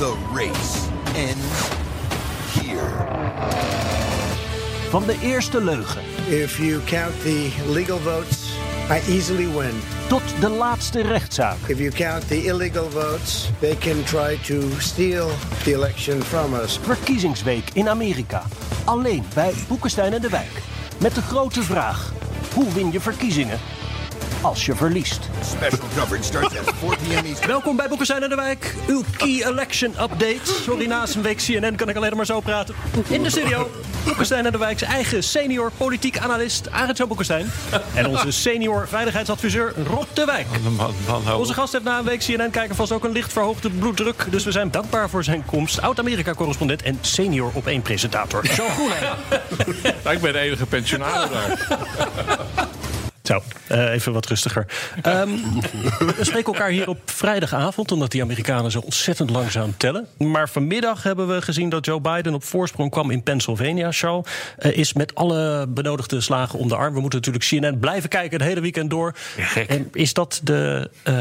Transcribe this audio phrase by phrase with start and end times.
[0.00, 1.68] The race ends
[2.52, 2.90] here.
[4.90, 8.52] Van de eerste leugen If you count the legal votes,
[8.90, 9.80] I easily win.
[10.08, 11.56] tot de laatste rechtszaak.
[11.66, 15.28] If you count the illegal votes, they can try to steal
[15.64, 16.78] the election from us.
[16.78, 18.42] Verkiezingsweek in Amerika.
[18.84, 20.62] Alleen bij Boekenstein en de Wijk.
[21.00, 22.12] Met de grote vraag:
[22.54, 23.58] hoe win je verkiezingen
[24.42, 25.28] als je verliest?
[25.44, 27.24] Special coverage starts at 4 p.m.
[27.24, 27.48] Eastern.
[27.48, 28.74] Welkom bij Boekenstein en de Wijk.
[28.86, 30.40] Uw Key Election Update.
[30.62, 32.74] Sorry, naast een week CNN kan ik alleen maar zo praten.
[33.08, 33.70] In de studio,
[34.04, 37.50] Boekenstein en de Wijk's eigen senior politiek analist Arend Jan Boekenstein.
[37.94, 40.46] En onze senior veiligheidsadviseur Rob de Wijk.
[41.36, 44.26] Onze gast heeft na een week CNN kijken vast ook een licht verhoogde bloeddruk.
[44.30, 45.80] Dus we zijn dankbaar voor zijn komst.
[45.80, 48.46] Oud-Amerika-correspondent en senior op één presentator.
[48.46, 48.92] Zo goed,
[50.12, 51.78] ik ben de enige pensionaris daar.
[53.30, 54.66] Zo, eh, even wat rustiger.
[55.02, 55.28] Ehm,
[55.98, 60.06] we spreken elkaar hier op vrijdagavond, omdat die Amerikanen zo ontzettend langzaam tellen.
[60.18, 63.92] Maar vanmiddag hebben we gezien dat Joe Biden op voorsprong kwam in Pennsylvania.
[63.92, 64.26] Charles
[64.58, 66.94] eh, is met alle benodigde slagen om de arm.
[66.94, 69.14] We moeten natuurlijk CNN blijven kijken het hele weekend door.
[69.68, 71.14] En is dat de, eh,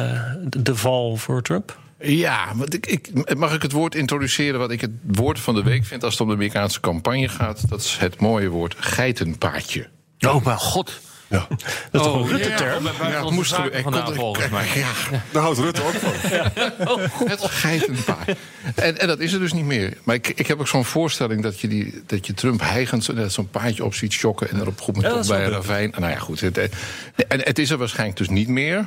[0.43, 1.77] de de val voor Trump?
[1.99, 5.63] Ja, want ik, ik, mag ik het woord introduceren wat ik het woord van de
[5.63, 7.69] week vind als het om de Amerikaanse campagne gaat?
[7.69, 9.87] Dat is het mooie woord geitenpaadje.
[10.19, 10.99] Oh, mijn god.
[11.29, 11.57] Ja, Dat
[11.91, 12.83] is toch Oh, een Rutte-term?
[12.85, 13.79] ja het moest gebeuren.
[13.79, 14.67] Ik er- volgens mij.
[14.75, 14.87] Ja,
[15.31, 17.27] Daar houdt Rutte ook van.
[17.27, 18.35] het geitenpaadje.
[18.75, 19.97] En, en dat is er dus niet meer.
[20.03, 22.61] Maar ik, ik heb ook zo'n voorstelling dat je, die, dat je Trump
[23.15, 25.93] net zo'n paadje op ziet schokken en goed Ja, top dat is bij een ravijn.
[25.97, 26.39] Nou ja, goed.
[26.39, 26.57] Het,
[27.27, 28.85] en het is er waarschijnlijk dus niet meer.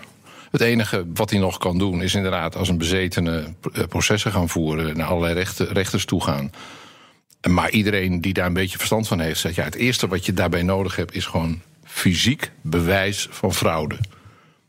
[0.50, 4.48] Het enige wat hij nog kan doen is inderdaad als een bezetene eh, processen gaan
[4.48, 6.50] voeren, naar allerlei rechter, rechters toe gaan.
[7.50, 10.32] Maar iedereen die daar een beetje verstand van heeft, zegt ja, het eerste wat je
[10.34, 11.60] daarbij nodig hebt is gewoon
[11.92, 13.98] fysiek bewijs van fraude.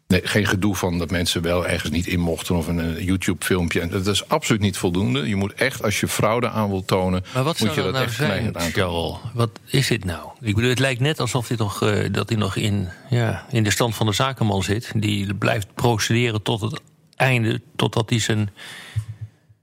[0.07, 3.87] Nee, geen gedoe van dat mensen wel ergens niet in mochten of een, eh, YouTube-filmpje.
[3.87, 5.27] Dat is absoluut niet voldoende.
[5.27, 7.93] Je moet echt, als je fraude aan wilt tonen, Maar wat moet zou je dat
[7.93, 8.55] nou echt zijn.
[8.55, 9.17] Charles?
[9.33, 10.29] Wat is dit nou?
[10.41, 13.63] Ik bedoel, het lijkt net alsof hij nog, eh, dat hij nog in, ja, in
[13.63, 14.91] de stand van de zakenman zit.
[14.95, 16.81] Die blijft procederen tot het
[17.15, 18.49] einde, totdat hij zijn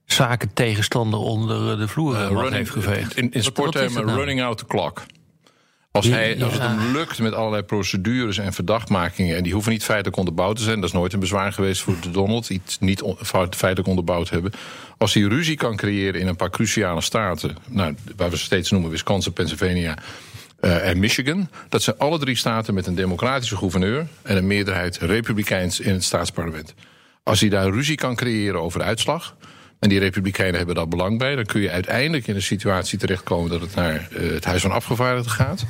[0.05, 3.17] zaken tegenstander onder de vloer eh, heeft geveegd.
[3.17, 4.19] In, in sporttermen nou?
[4.19, 5.03] running out the clock.
[5.93, 9.37] Als, hij, als het hem lukt met allerlei procedures en verdachtmakingen...
[9.37, 10.81] en die hoeven niet feitelijk onderbouwd te zijn...
[10.81, 12.51] dat is nooit een bezwaar geweest voor Donald...
[12.51, 14.53] iets niet feitelijk onderbouwd hebben.
[14.99, 17.57] Als hij ruzie kan creëren in een paar cruciale staten...
[17.69, 19.97] Nou, waar we ze steeds noemen Wisconsin, Pennsylvania
[20.61, 21.49] eh, en Michigan...
[21.69, 24.07] dat zijn alle drie staten met een democratische gouverneur...
[24.23, 26.75] en een meerderheid republikeins in het staatsparlement.
[27.23, 29.37] Als hij daar ruzie kan creëren over de uitslag...
[29.81, 31.35] En die Republikeinen hebben daar belang bij.
[31.35, 34.71] Dan kun je uiteindelijk in een situatie terechtkomen dat het naar eh, het Huis van
[34.71, 35.65] Afgevaardigden gaat.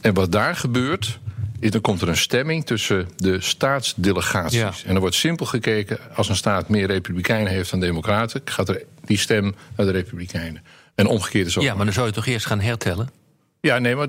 [0.00, 1.18] En wat daar gebeurt,
[1.60, 4.58] is dan komt er een stemming tussen de staatsdelegaties.
[4.58, 4.72] Ja.
[4.84, 8.82] En er wordt simpel gekeken, als een staat meer Republikeinen heeft dan Democraten, gaat er
[9.04, 10.62] die stem naar de Republikeinen.
[10.94, 11.64] En omgekeerd is ook.
[11.64, 13.10] Ja, maar dan zou je toch eerst gaan hertellen?
[13.60, 14.08] Ja, nee, maar,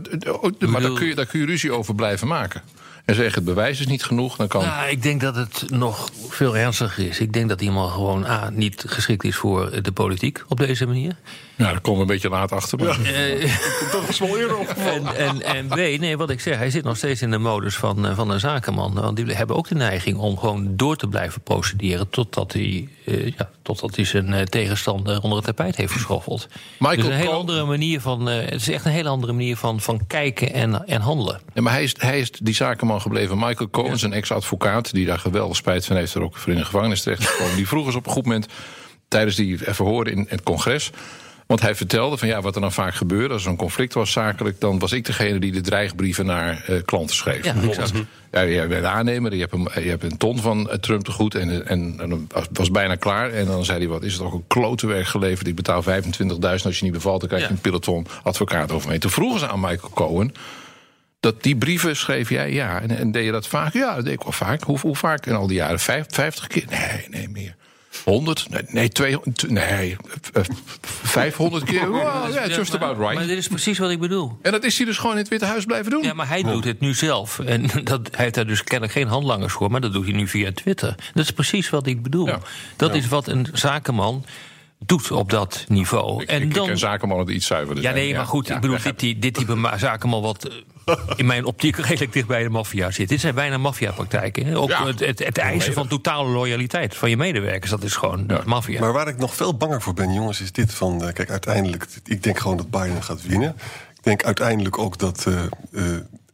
[0.60, 2.62] maar daar, kun je, daar kun je ruzie over blijven maken.
[3.10, 4.64] En zeggen het bewijs is niet genoeg, dan kan.
[4.64, 7.20] Nou, ik denk dat het nog veel ernstiger is.
[7.20, 11.16] Ik denk dat iemand gewoon A, niet geschikt is voor de politiek op deze manier.
[11.56, 12.78] Nou, daar komen we een beetje laat achter.
[12.78, 12.98] Maar,
[13.92, 15.16] Dat is wel eerder opgevallen.
[15.16, 17.76] En, en, en B, nee, wat ik zeg, hij zit nog steeds in de modus
[17.76, 18.94] van, eh, van een zakenman.
[18.94, 22.10] Want die hebben ook de neiging om gewoon door te blijven procederen.
[22.10, 26.48] totdat hij, eh, ja, totdat hij zijn eh, tegenstander onder het tapijt heeft geschoffeld.
[26.80, 28.30] Michael dus een hele andere manier van.
[28.30, 31.40] eh, het is echt een hele andere manier van, van kijken en, en handelen.
[31.54, 33.38] Ja, maar hij is, hij is die zakenman gebleven.
[33.38, 34.94] Michael Cohen, een ex-advocaat...
[34.94, 36.14] die daar geweldig spijt van heeft...
[36.14, 37.56] er ook voor in de gevangenis terechtgekomen.
[37.56, 38.48] die vroeg eens op een goed moment...
[39.08, 40.92] tijdens die verhoren in het congres...
[41.48, 43.34] want hij vertelde van ja, wat er dan vaak gebeurde...
[43.34, 44.60] als er een conflict was zakelijk...
[44.60, 47.46] dan was ik degene die de dreigbrieven naar eh, klanten schreef.
[47.46, 47.94] Ja, exact.
[48.32, 51.12] Ja, je bent aannemer, je hebt een, je hebt een ton van eh, Trump te
[51.12, 51.36] goed...
[51.36, 53.32] En, en, was bijna klaar.
[53.32, 55.48] En dan zei hij, wat is het ook een klote werk geleverd...
[55.48, 55.90] ik betaal 25.000
[56.42, 57.20] als je niet bevalt...
[57.20, 57.56] dan krijg je Ja.
[57.56, 58.98] een peloton advocaat over me.
[58.98, 60.34] Toen vroegen ze aan Michael Cohen
[61.20, 62.82] dat die brieven schreef jij, ja.
[62.82, 63.74] En, en deed je dat vaak?
[63.74, 64.64] Ja, dat deed ik wel vaak.
[64.64, 65.80] Hoe, hoe vaak in al die jaren?
[65.80, 66.66] Vijf, 50 keer?
[66.70, 67.56] Nee, nee, meer.
[68.04, 68.50] 100?
[68.50, 69.50] Nee, nee 200?
[69.50, 69.96] Nee,
[70.34, 70.44] eh,
[70.82, 71.90] 500 keer?
[71.92, 73.28] Wow, ja, just about Maar right.
[73.28, 74.38] dit is precies wat ik bedoel.
[74.42, 76.04] En dat is hij dus gewoon in het Witte Huis blijven doen.
[76.04, 77.40] Ja, maar hij doet het nu zelf.
[77.40, 80.28] En dat, hij heeft daar dus kennelijk geen handlangers voor, maar dat doet hij nu
[80.28, 80.96] via Twitter.
[81.14, 82.28] Dat is precies wat ik bedoel.
[82.28, 82.40] Ja.
[82.76, 84.26] Dat is wat een zakenman
[84.86, 86.22] doet op dat niveau.
[86.24, 88.78] Ik, ik, ik ken zakenmannen die iets zuiverder Ja, nee, maar goed, Ja, ik bedoel,
[88.84, 90.54] dit, die- dit type ma- zakenman wat eh,
[91.16, 93.10] in mijn optiek redelijk dicht bij de maffia zit.
[93.10, 94.56] Dit zijn bijna maffiapraktijken.
[94.56, 94.86] Ook Ja.
[94.86, 98.80] het, het, het eisen van totale loyaliteit van je medewerkers, dat is gewoon is maffia.
[98.80, 101.04] Maar waar ik nog veel banger voor ben, jongens, is dit van...
[101.04, 103.56] eh, kijk, uiteindelijk, ik denk gewoon dat Biden gaat winnen.
[103.96, 105.50] Ik denk uiteindelijk ook dat eh, eh,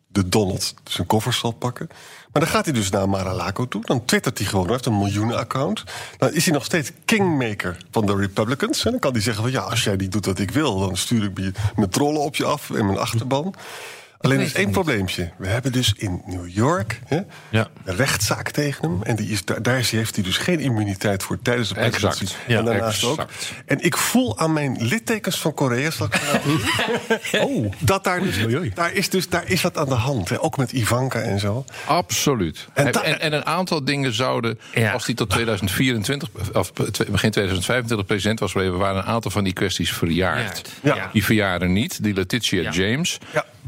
[0.08, 1.88] de Donald zijn koffers zal pakken.
[2.32, 3.82] Maar dan gaat hij dus naar Mar-a-Lago toe.
[3.86, 5.84] Dan twittert hij gewoon, hij heeft een miljoenen-account.
[6.18, 8.86] Dan is hij nog steeds kingmaker van de Republicans.
[8.86, 10.80] En dan kan hij zeggen van, ja, als jij niet doet wat ik wil...
[10.80, 13.54] dan stuur ik mijn trollen op je af en mijn achterban.
[14.26, 15.32] Alleen er is één probleempje.
[15.38, 17.20] We hebben dus in New York hè,
[17.50, 17.68] Ja.
[17.84, 19.04] een rechtszaak tegen hem.
[19.04, 22.18] En die is, daar, daar heeft hij dus geen immuniteit voor tijdens de Exact.
[22.18, 22.38] presidentie.
[22.54, 23.12] Ja, en daarnaast ook.
[23.20, 23.52] exact.
[23.66, 26.22] En ik voel aan mijn littekens van Korea, zal ik
[27.24, 28.38] zien, Oh, dat daar, dus,
[28.74, 30.30] daar, is dus, daar is wat aan de hand.
[30.30, 30.42] Hè.
[30.42, 31.66] Ook met Ivanka en zo.
[31.86, 32.68] Absoluut.
[32.74, 34.92] En En, een aantal dingen zouden, Ja.
[34.92, 39.94] als hij tot 2024, of begin 2025 president was waren een aantal van die kwesties
[39.94, 40.70] verjaard.
[40.82, 40.96] Ja.
[40.96, 41.10] Ja.
[41.14, 42.04] Die verjaren niet.
[42.04, 42.72] Die Letitia Ja.
[42.72, 43.18] James.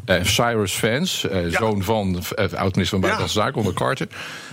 [0.07, 1.57] Eh, Cyrus Vance, eh, Ja.
[1.57, 4.07] zoon van eh, oud-minister van Buitenlandse Zaken onder Carter.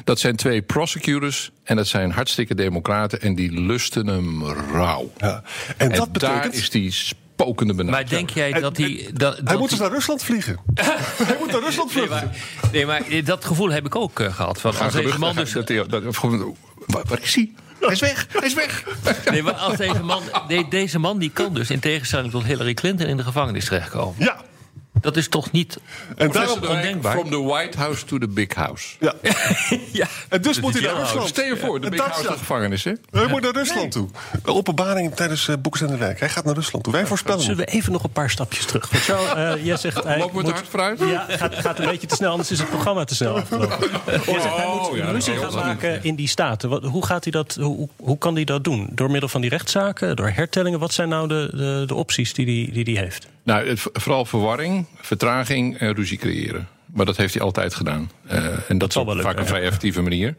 [0.04, 5.12] Dat zijn twee prosecutors en dat zijn hartstikke democraten en die lusten hem rauw.
[5.18, 5.42] Ja.
[5.76, 6.42] En, En dat betekent...
[6.42, 7.94] daar is die spokende benauwd.
[7.96, 9.10] Maar denk jij En- dat hij...
[9.12, 10.58] Dat, hij dat moet dus naar Rusland vliegen.
[10.74, 12.30] hij moet naar Rusland Nee, vliegen.
[12.60, 14.60] maar, nee, maar dat gevoel heb ik ook eh, gehad.
[14.60, 15.68] Van als deze man dus dat
[16.86, 17.50] waar, waar is hij?
[17.80, 18.84] Hij is weg, hij is weg.
[19.30, 22.74] Nee, maar als deze man, de- deze man die kan dus in tegenstelling tot Hillary
[22.74, 24.14] Clinton in de gevangenis terechtkomen.
[24.18, 24.36] Ja.
[25.04, 25.78] Dat is toch niet
[26.16, 26.58] En daarom...
[26.64, 27.12] Ondenkbaar.
[27.18, 28.94] From the White House to the big house.
[29.00, 29.14] Ja.
[29.92, 30.06] ja.
[30.28, 31.28] En dus moet hij naar Rusland.
[31.28, 32.92] Stel je voor, de big house is- de gevangenis, hè?
[33.10, 34.08] Hij moet naar Rusland toe.
[34.44, 36.20] Openbaring tijdens uh, Boekers en de Wijk.
[36.20, 36.92] Hij gaat naar Rusland toe.
[36.92, 37.40] Wij voorspellen.
[37.42, 38.90] Zullen we even nog een paar stapjes terug?
[38.90, 40.98] Want zo, eh, jij zegt hij Loop met moet- hard vooruit?
[40.98, 43.78] Ja, gaat, gaat een beetje te snel, anders is het programma te snel afgelopen.
[44.06, 46.68] Jij zegt hij moet Oh, ja, ruzie gaan maken in die staten.
[46.68, 48.88] Wat, hoe, gaat hij dat, hoe, hoe kan hij dat doen?
[48.92, 50.78] Door middel van die rechtszaken, door hertellingen?
[50.78, 53.26] Wat zijn nou de, de, de opties die hij die, die heeft?
[53.44, 56.68] Nou, het, vooral verwarring, vertraging en ruzie creëren.
[56.86, 58.10] Maar dat heeft hij altijd gedaan.
[58.26, 60.34] Eh, en dat, is vaak een vrij effectieve manier.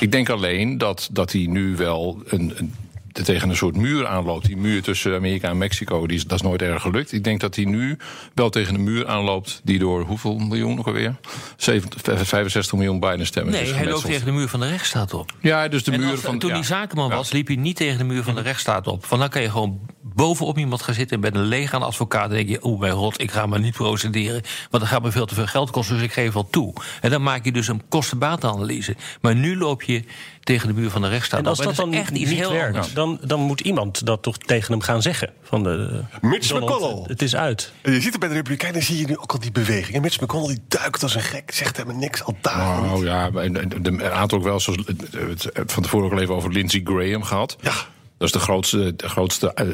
[0.00, 2.74] Ik denk alleen dat, dat hij nu wel een, een,
[3.12, 4.46] tegen een soort muur aanloopt.
[4.46, 7.12] Die muur tussen Amerika en Mexico, die is, dat is nooit erg gelukt.
[7.12, 7.98] Ik denk dat hij nu
[8.34, 9.60] wel tegen een muur aanloopt...
[9.64, 11.14] die door hoeveel miljoen nog alweer?
[11.56, 15.32] 70, 65 miljoen Biden-stemmers Nee, is hij loopt tegen de muur van de rechtsstaat op.
[15.40, 16.38] Ja, dus de En muur als- van...
[16.38, 16.54] toen ja.
[16.56, 19.04] hij zakenman was, liep hij niet tegen de muur van de rechtsstaat op.
[19.04, 19.80] Van dan kan je gewoon
[20.14, 22.30] bovenop iemand gaan zitten met een legaande advocaat.
[22.30, 24.42] En denk je, oeh, mijn god, ik ga maar niet procederen.
[24.70, 26.74] Want dat gaat me veel te veel geld kosten, dus ik geef wel toe.
[27.00, 28.96] En dan maak je dus een kostenbatenanalyse.
[29.20, 30.02] Maar nu loop je
[30.42, 32.38] tegen de muur van de rechtsstaat En als dat is dan echt niet, iets niet
[32.38, 32.92] heel werkt, anders.
[32.94, 35.30] dan, dan moet iemand dat toch tegen hem gaan zeggen.
[35.42, 37.04] Van de, Mitch Donald, McConnell.
[37.06, 37.72] Het is uit.
[37.82, 39.96] En je ziet het bij de Republikeinen, zie je nu ook al die beweging.
[39.96, 42.92] En Mitch McConnell die duikt als een gek, zegt helemaal niks, al dagen niet.
[42.92, 46.20] Oh ja, een een- een aantal ook wel, zoals het- het- van tevoren ook al
[46.20, 47.56] even over Lindsey Graham gehad.
[47.60, 47.72] Ja.
[48.22, 49.66] Dat is de grootste, de grootste eh,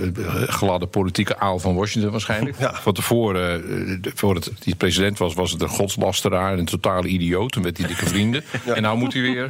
[0.49, 2.59] gladde politieke aal van Washington waarschijnlijk.
[2.59, 2.75] Ja.
[2.75, 3.65] Van tevoren,
[4.03, 7.53] eh, voordat hij president was, was het een godslasteraar en een totale idioot.
[7.53, 8.45] Toen werd hij dikke vrienden.
[8.75, 9.49] En nou moet hij weer...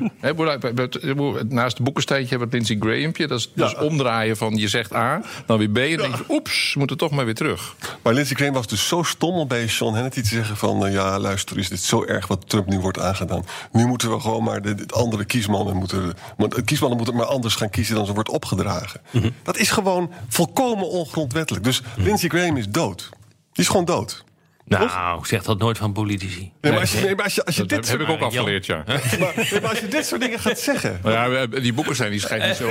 [1.49, 3.27] Naast het boekensteintje hebben we het Lindsey Grahampje.
[3.27, 5.77] Dat is, is omdraaien van je zegt A, dan weer B.
[5.77, 7.75] En dan denk je, oeps, we moeten toch maar weer terug.
[8.03, 10.87] Maar Lindsey Graham was dus zo stom om bij Sean Hannity te zeggen van...
[10.87, 13.45] eh, ja, luister, is dit zo erg wat Trump nu wordt aangedaan.
[13.73, 16.15] Nu moeten we gewoon maar de, de andere kiesmannen moeten...
[16.37, 18.88] Want de kiesmannen moeten maar anders gaan kiezen dan ze wordt opgedragen.
[19.11, 19.31] Mhm.
[19.43, 21.65] Dat is gewoon volkomen ongrondwettelijk.
[21.65, 23.09] Dus Lindsey Graham is dood.
[23.53, 24.25] Die is gewoon dood.
[24.69, 26.53] Nou, ik zeg dat nooit van politici.
[26.61, 28.67] Nee, maar als je, nee, maar als je, als je dit heb, ik ook afgeleerd,
[28.67, 28.77] ja.
[28.87, 31.01] maar, nee, maar als je dit soort dingen gaat zeggen...
[31.03, 32.69] Maar ja, die boeken zijn die schijnt niet zo.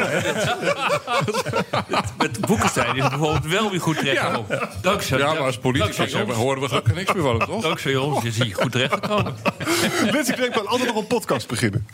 [2.18, 4.70] Met Boekenstein is het bijvoorbeeld wel weer goed terechtgekomen.
[4.82, 7.62] Dankzij, Ja, maar als politicus hebben, horen we gelukkig niks meer van hem, toch?
[7.62, 9.36] Dankzij ons is hij goed terechtgekomen.
[10.12, 11.88] Lindsey Graham kan altijd nog een podcast beginnen.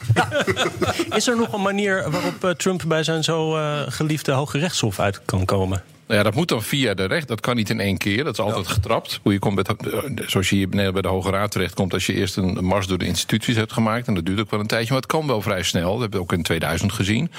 [1.15, 4.99] Is er nog een manier waarop eh, Trump bij zijn zo eh, geliefde Hoge Rechtshof
[4.99, 5.83] uit kan komen?
[6.13, 7.27] Nou ja, dat moet dan via de recht.
[7.27, 8.23] Dat kan niet in één keer.
[8.23, 9.19] Dat is altijd getrapt.
[9.23, 11.93] Hoe je komt met, eh, zoals je hier beneden bij de Hoge Raad terechtkomt...
[11.93, 14.07] als je eerst een mars door de instituties hebt gemaakt.
[14.07, 15.91] En dat duurt ook wel een tijdje, maar het kan wel vrij snel.
[15.91, 17.31] Dat hebben we ook in 2000 gezien.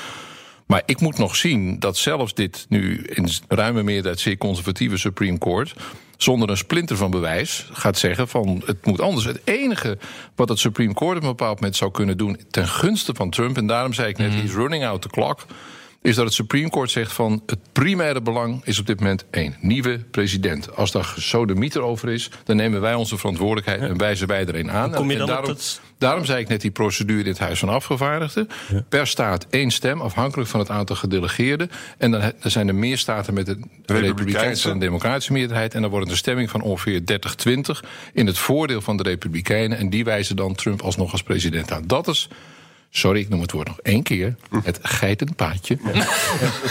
[0.66, 4.20] Maar ik moet nog zien dat zelfs dit nu in ruime meerderheid...
[4.20, 5.74] zeer conservatieve Supreme Court...
[6.16, 9.24] zonder een splinter van bewijs gaat zeggen van het moet anders.
[9.24, 9.98] Het enige
[10.34, 12.40] wat het Supreme Court op een bepaald moment zou kunnen doen...
[12.50, 14.34] ten gunste van Trump, en daarom zei ik net...
[14.34, 15.46] he's running out the clock
[16.04, 19.56] is dat het Supreme Court zegt van het primaire belang is op dit moment één
[19.60, 20.76] nieuwe president.
[20.76, 24.70] Als daar gesodemieter over is, dan nemen wij onze verantwoordelijkheid en wijzen wij er een
[24.70, 24.88] aan.
[24.88, 27.26] Hoe kom je En dan op daarom, dat- daarom zei ik net die procedure in
[27.28, 28.48] het Huis van Afgevaardigden.
[28.88, 31.70] Per staat één stem, afhankelijk van het aantal gedelegeerden.
[31.98, 35.74] En dan, zijn er meer staten met een republikeinse en een democratische meerderheid.
[35.74, 39.78] En dan wordt het een stemming van ongeveer 30-20 in het voordeel van de republikeinen.
[39.78, 41.82] En die wijzen dan Trump alsnog als president aan.
[41.86, 42.28] Dat is
[42.96, 44.34] Sorry, ik noem het woord nog één keer.
[44.62, 45.78] Het geitenpaadje.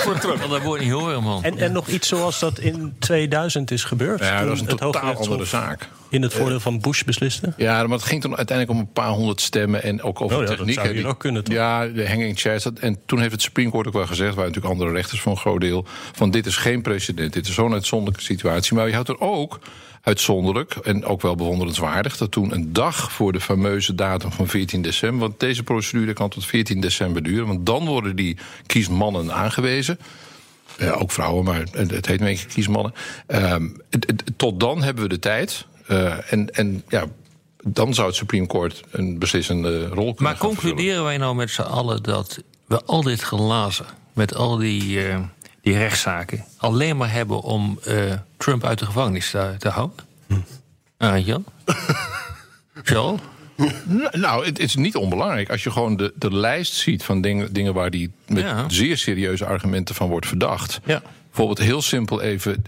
[0.05, 1.43] Want dat wordt niet horen, man.
[1.43, 4.19] En, en nog iets zoals dat in 2000 is gebeurd.
[4.19, 5.89] Ja, dat is een totaal andere zaak.
[6.13, 7.53] In het voordeel van Bush besliste.
[7.57, 10.41] Ja, maar het ging toen uiteindelijk om een paar honderd stemmen en ook over Oh
[10.41, 10.75] ja, dat techniek.
[10.75, 10.93] zou hè.
[10.93, 11.53] hier Die- ook kunnen, toch?
[11.55, 12.63] Ja, de hanging chairs.
[12.63, 15.31] dat- En toen heeft het Supreme Court ook wel gezegd, waar natuurlijk andere rechters voor
[15.31, 18.75] een groot deel, van dit is geen precedent, dit is zo'n uitzonderlijke situatie.
[18.75, 19.59] Maar je houdt er ook
[20.01, 24.81] uitzonderlijk en ook wel bewonderenswaardig dat toen een dag voor de fameuze datum van 14
[24.81, 29.99] december, want deze procedure kan tot 14 december duren, want dan worden die kiesmannen aangewezen.
[30.77, 32.93] Ja, ook vrouwen, maar het heet een beetje kiesmannen.
[33.27, 33.67] Ehm,
[34.37, 35.65] tot dan hebben we de tijd.
[35.87, 37.05] Eh, en, en ja,
[37.63, 41.61] dan zou het Supreme Court een beslissende rol kunnen Maar concluderen wij nou met z'n
[41.61, 45.19] allen dat we al dit gelazen met al die, eh,
[45.61, 49.97] die rechtszaken alleen maar hebben om eh, Trump uit de gevangenis te, te houden?
[50.27, 50.33] Hm.
[50.97, 51.45] Ah, Jan?
[52.83, 53.19] Zo?
[53.85, 55.49] Nou, Nou, het is niet onbelangrijk.
[55.49, 58.69] Als je gewoon de, de lijst ziet van dingen, dingen waar die met Ja.
[58.69, 60.79] zeer serieuze argumenten van wordt verdacht.
[60.85, 61.01] Ja.
[61.35, 62.63] Bijvoorbeeld heel simpel even,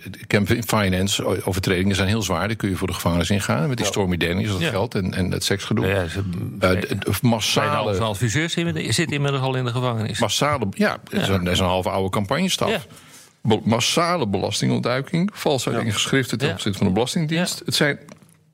[0.67, 2.47] finance overtredingen zijn heel zwaar.
[2.47, 3.67] Daar kun je voor de gevangenis ingaan.
[3.67, 4.69] Met die Stormy Daniels, dat Ja.
[4.69, 5.85] geld en, en het seksgedoe.
[5.87, 6.23] Ja, ze,
[6.59, 6.71] Eh,
[7.21, 10.19] massale, een adviseur zit inmiddels al in de gevangenis.
[10.19, 12.69] massale, ja, is een, dat is een halve oude campagnestaf.
[12.69, 13.57] Ja.
[13.63, 16.53] Massale belastingontduiking, valsheid in geschriften ten Ja.
[16.53, 17.61] opzichte van de Belastingdienst.
[17.65, 17.99] Het zijn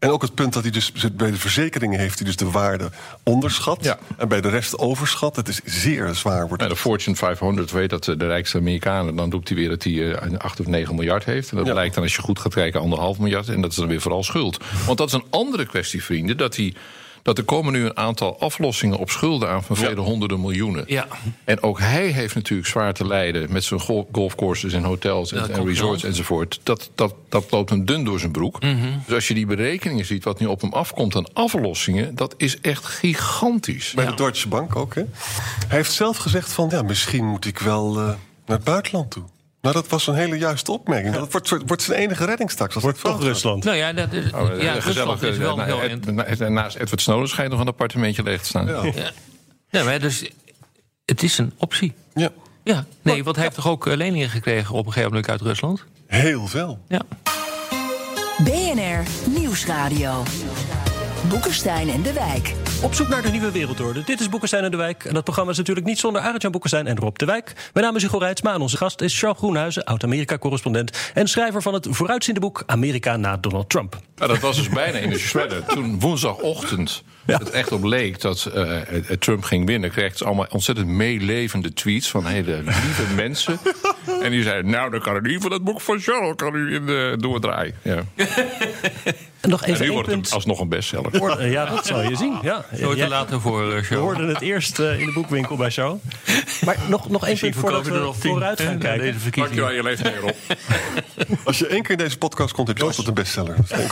[0.01, 2.89] En ook het punt dat hij dus bij de verzekeringen heeft hij dus de waarde
[3.23, 3.83] onderschat.
[3.83, 3.99] Ja.
[4.17, 5.35] En bij de rest overschat.
[5.35, 6.47] Het is zeer zwaar.
[6.47, 6.79] Wordt Nou, de.
[6.79, 9.15] Fortune 500 weet dat eh, de rijkste Amerikanen...
[9.15, 11.51] dan roept hij weer dat hij eh, 8 of 9 miljard heeft.
[11.51, 11.71] En dat Ja.
[11.71, 13.49] blijkt dan, als je goed gaat kijken, anderhalf miljard.
[13.49, 14.57] En dat is dan weer vooral schuld.
[14.85, 16.37] Want dat is een andere kwestie, vrienden.
[16.37, 16.73] Dat, hij,
[17.23, 19.63] dat er komen nu een aantal aflossingen op schulden aan...
[19.63, 20.83] van vele honderden miljoenen.
[20.87, 21.07] Ja.
[21.43, 23.51] En ook hij heeft natuurlijk zwaar te lijden...
[23.51, 26.59] met zijn gol- golfcourses en hotels en, en resorts enzovoort.
[26.63, 28.61] Dat, dat, dat loopt hem dun door zijn broek.
[28.61, 28.75] Mhm.
[29.05, 30.23] Dus als je die berekeningen ziet...
[30.23, 32.15] wat nu op hem afkomt aan aflossingen...
[32.15, 33.93] dat is echt gigantisch.
[33.93, 34.95] Bij de Deutsche Bank ook.
[34.95, 35.03] Hè?
[35.67, 39.23] Hij heeft zelf gezegd van ja, misschien moet ik wel eh, naar het buitenland toe.
[39.61, 41.13] Nou, dat was een hele juiste opmerking.
[41.13, 42.73] Dat wordt, wordt zijn enige redding straks.
[42.75, 43.21] Als Wordt toch.
[43.21, 43.63] Rusland.
[43.63, 44.85] Nou ja, dat is, Oh, ja gezellig.
[44.85, 45.81] Rusland is wel eh, heel...
[45.81, 48.65] Ed- na- naast Edward Snowden schijnt nog een appartementje leeg te staan.
[48.67, 48.83] Ja.
[48.83, 49.11] Ja.
[49.69, 50.29] Ja, maar dus
[51.05, 51.93] het is een optie.
[52.13, 52.29] ja,
[52.63, 55.41] Ja, nee, want hij heeft toch ook eh, leningen gekregen op een gegeven moment uit
[55.41, 55.83] Rusland?
[56.07, 56.79] heel veel.
[56.87, 57.01] Ja.
[58.43, 59.03] BNR
[59.39, 60.23] Nieuwsradio.
[61.29, 62.53] Boekenstein en de Wijk.
[62.83, 64.03] Op zoek naar de nieuwe wereldorde.
[64.03, 65.03] Dit is Boekenstein en de Wijk.
[65.05, 67.53] En dat programma is natuurlijk niet zonder Arend-Jan Boekenstein en Rob de Wijk.
[67.73, 69.83] Mijn naam is Hugo Reitsma en onze gast is Charles Groenhuizen...
[69.83, 72.63] oud-Amerika-correspondent en schrijver van het vooruitziende boek...
[72.65, 73.97] Amerika na Donald Trump.
[74.15, 75.65] Nou, dat was dus bijna in de shredder.
[75.73, 77.37] Toen woensdagochtend Ja.
[77.37, 79.91] het echt op leek dat eh, eh, Trump ging winnen...
[79.91, 83.59] kreeg ze allemaal ontzettend meelevende tweets van hele lieve mensen.
[84.21, 86.73] En die zeiden, nou, dan kan in ieder geval het boek van Charles kan u
[86.75, 87.75] in de doordraaien.
[87.81, 88.01] Ja.
[89.41, 90.33] En nog En even nu één wordt het punt.
[90.33, 91.49] alsnog een bestseller.
[91.49, 92.37] Ja, dat zal je zien.
[92.41, 92.65] Ja.
[92.79, 93.99] Nooit te Jij- laten voor uh, We show.
[93.99, 95.99] hoorden het eerst eh, in de boekwinkel bij Charles.
[96.65, 99.01] Maar nog, nog één punt voordat we vooruit gaan kijken.
[99.05, 99.65] Deze verkiezingen.
[99.65, 100.35] Dankjewel, je leeft op.
[101.47, 103.55] Als je één keer in deze podcast komt, heb je altijd een bestseller.
[103.55, 103.91] Dat is.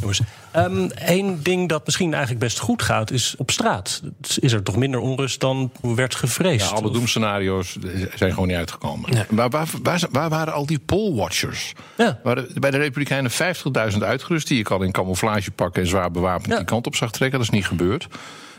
[0.00, 0.20] Jongens,
[0.52, 4.02] Eén Ehm, ding dat misschien eigenlijk best goed gaat, is op straat.
[4.40, 6.70] Is er toch minder onrust dan werd gevreesd?
[6.70, 7.76] Ja, alle doemscenario's
[8.14, 9.26] zijn gewoon niet uitgekomen.
[9.30, 11.72] Maar waar, waar, waar waren al die pollwatchers?
[11.96, 12.20] Ja.
[12.22, 13.30] Waren bij de Republikeinen
[13.92, 14.48] 50.000 uitgerust...
[14.48, 16.56] die ik al in camouflage pakken en zwaar bewapend Ja.
[16.56, 17.38] die kant op zag trekken.
[17.38, 18.05] Dat is niet gebeurd.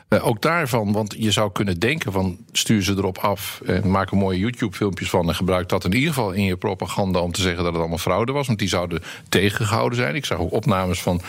[0.08, 2.38] Eh, ook daarvan, want je zou kunnen denken van...
[2.52, 5.28] stuur ze erop af en maak er mooie YouTube-filmpjes van...
[5.28, 7.20] en gebruik dat in ieder geval in je propaganda...
[7.20, 8.48] om te zeggen dat het allemaal fraude was.
[8.48, 10.16] Want die zouden tegengehouden zijn.
[10.16, 11.22] Ik zag ook opnames van...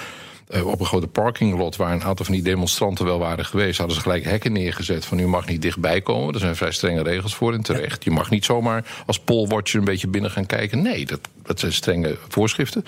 [0.48, 3.96] eh, op een grote parkinglot waar een aantal van die demonstranten wel waren geweest, hadden
[3.96, 6.34] ze gelijk hekken neergezet van u mag niet dichtbij komen.
[6.34, 8.04] Er zijn vrij strenge regels voor en terecht.
[8.04, 10.82] Je mag niet zomaar als pollwatcher een beetje binnen gaan kijken.
[10.82, 12.84] Nee, dat, dat zijn strenge voorschriften.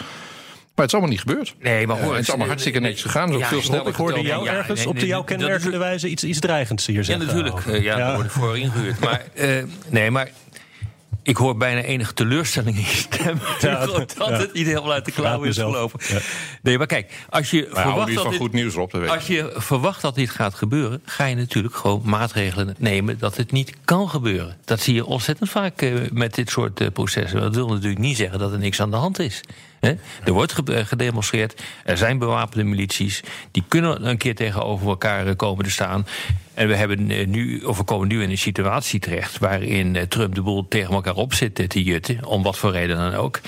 [0.75, 1.55] Maar het is allemaal niet gebeurd.
[1.61, 3.23] Nee, maar hoor, het is allemaal hartstikke netjes gegaan.
[3.23, 5.01] Het is ook Ja, veel ik sneller Ik hoorde jou Ja, ergens nee, op de
[5.01, 7.27] nee, jou dat is- kenmerkende wijze iets, iets dreigends hier Ja, zeggen.
[7.27, 7.67] natuurlijk.
[7.67, 7.97] eh, ja, Ja.
[7.97, 9.01] daar word ik voor ingehuurd.
[9.01, 10.31] Maar, eh, nee, maar
[11.23, 13.39] ik hoor bijna enige teleurstelling in je stem.
[13.61, 14.33] Ja, dat ja.
[14.33, 16.01] het niet helemaal uit de klauwen is gelopen.
[16.63, 19.27] Nee, maar kijk, als je, Maar verwacht dat van dit, goed nieuws op, dat als
[19.27, 21.03] je verwacht dat dit gaat gebeuren...
[21.05, 24.57] ga je natuurlijk gewoon maatregelen nemen dat het niet kan gebeuren.
[24.65, 27.41] Dat zie je ontzettend vaak eh, met dit soort processen.
[27.41, 29.41] Dat wil natuurlijk niet zeggen dat er niks aan de hand is.
[29.81, 33.23] Er wordt eh, gedemonstreerd, er zijn bewapende milities...
[33.51, 36.07] die kunnen een keer tegenover elkaar eh, komen te staan...
[36.55, 40.35] En we, hebben eh, nu, of we komen nu in een situatie terecht waarin Trump
[40.35, 43.41] de boel tegen elkaar op zit te jutten, om wat voor reden dan ook.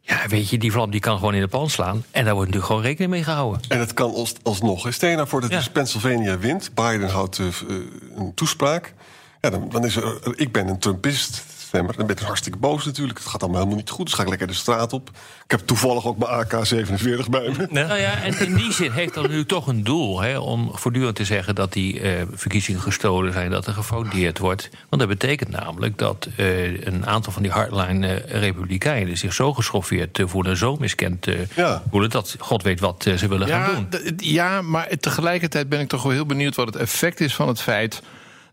[0.00, 2.04] Ja, weet je, die vlam die kan gewoon in de pan slaan.
[2.10, 3.60] En daar wordt natuurlijk gewoon rekening mee gehouden.
[3.68, 4.92] En het kan als, alsnog.
[4.92, 5.56] Stel je nou voor dat Ja.
[5.56, 6.70] dus Pennsylvania wint.
[6.74, 8.94] Biden houdt een toespraak.
[9.40, 11.44] Ja, dan, dan is er, ik ben een Trumpist.
[11.72, 11.96] Stemmer.
[11.96, 13.18] Dan ben je hartstikke boos natuurlijk.
[13.18, 14.06] Het gaat allemaal helemaal niet goed.
[14.06, 15.10] Dus ga ik lekker de straat op.
[15.44, 17.66] Ik heb toevallig ook mijn AK-47 bij me.
[17.70, 20.20] Nou ja, en in die zin heeft dat nu toch een doel...
[20.20, 23.50] Hè, om voortdurend te zeggen dat die eh, verkiezingen gestolen zijn...
[23.50, 24.68] dat er gefraudeerd wordt.
[24.88, 29.18] Want dat betekent namelijk dat eh, een aantal van die hardline-republikeinen...
[29.18, 31.82] zich zo geschoffeerd eh, voelen, zo miskend eh, Ja.
[31.90, 32.10] voelen...
[32.10, 34.14] dat God weet wat eh, ze willen gaan doen.
[34.16, 37.60] ja, maar tegelijkertijd ben ik toch wel heel benieuwd wat het effect is van het
[37.60, 38.02] feit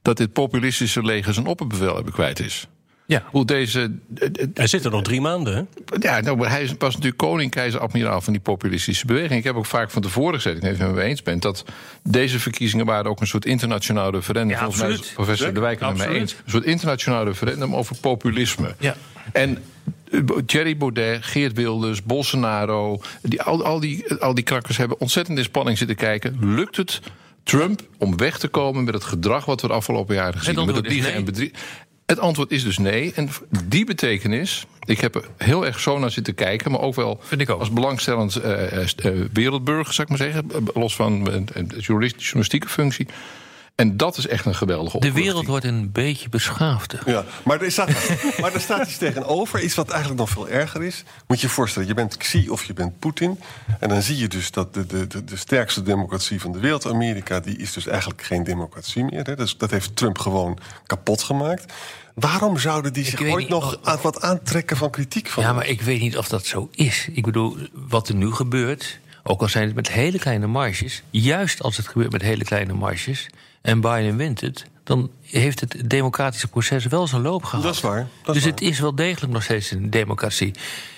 [0.01, 2.67] dat dit populistische leger zijn opperbevel hebben kwijt is.
[3.09, 3.23] Ja.
[3.25, 3.91] Hoe deze.
[4.53, 5.61] Hij zit er nog drie maanden, hè?
[5.99, 9.39] Ja, nou, hij is- was natuurlijk koning, keizer, admiraal van die populistische beweging.
[9.39, 11.11] Ik heb ook vaak van tevoren gezegd, ik weet niet of je het met me
[11.11, 11.63] eens bent, dat
[12.03, 14.49] deze verkiezingen waren ook een soort internationaal referendum.
[14.57, 16.15] Ja, Volgens mij is professor De Wijk het Absoluut.
[16.15, 16.31] eens.
[16.31, 18.75] Een soort internationaal referendum over populisme.
[18.79, 18.95] Ja.
[19.31, 19.57] En
[20.11, 25.37] eh, Thierry Baudet, Geert Wilders, Bolsonaro, die, al, al, die, al die krakkers hebben ontzettend
[25.37, 26.55] in spanning zitten kijken.
[26.55, 27.01] Lukt het
[27.43, 30.75] Trump om weg te komen met het gedrag wat we de afgelopen jaren gezien hebben?
[30.75, 31.17] Met liegen nee.
[31.19, 31.57] en bedriegen.
[32.09, 33.11] Het antwoord is dus nee.
[33.15, 33.29] En
[33.65, 37.41] die betekenis, ik heb er heel erg zo naar zitten kijken, maar ook wel Vind
[37.41, 37.59] ik ook.
[37.59, 41.43] als belangstellend eh, wereldburger, zou ik maar zeggen, los van de
[41.77, 43.07] journalist- journalistieke functie.
[43.79, 45.25] En dat is echt een geweldige De opluchting.
[45.25, 47.01] wereld wordt een beetje beschaafder.
[47.05, 47.89] Ja, maar er, staat,
[48.41, 49.61] maar er staat iets tegenover.
[49.63, 51.03] Iets wat eigenlijk nog veel erger is.
[51.27, 53.39] Moet je je voorstellen, je bent Xi of je bent Poetin.
[53.79, 56.85] En dan zie je dus dat de, de, de, de sterkste democratie van de wereld,
[56.87, 57.39] Amerika...
[57.39, 59.23] die is dus eigenlijk geen democratie meer.
[59.25, 59.35] Hè.
[59.35, 61.73] Dus dat heeft Trump gewoon kapot gemaakt.
[62.13, 65.53] Waarom zouden die zich ooit niet nog of- aan- wat aantrekken van kritiek van Ja,
[65.53, 67.07] maar ik weet niet of dat zo is.
[67.13, 71.61] Ik bedoel, wat er nu gebeurt, ook al zijn het met hele kleine marges, juist
[71.61, 73.27] als het gebeurt met hele kleine marges
[73.61, 77.63] en Biden wint het, dan heeft het democratische proces wel zijn loop gehad.
[77.63, 78.51] Dat is waar, dat is dus waar.
[78.51, 80.53] het is wel degelijk nog steeds een democratie.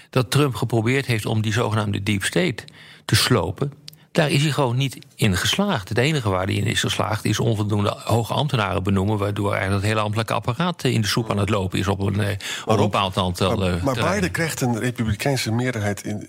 [0.09, 2.63] Dat Trump geprobeerd heeft om die zogenaamde deep state
[3.05, 3.73] te slopen.
[4.11, 5.89] Daar is hij gewoon niet in geslaagd.
[5.89, 9.17] Het enige waar hij in is geslaagd is onvoldoende hoge ambtenaren benoemen.
[9.17, 12.19] Waardoor eigenlijk het hele ambtelijke apparaat in de soep aan het lopen is op een,
[12.19, 13.55] eh, op een bepaald aantal.
[13.55, 14.13] Maar, eh, maar.
[14.13, 16.27] Biden krijgt een republikeinse meerderheid in,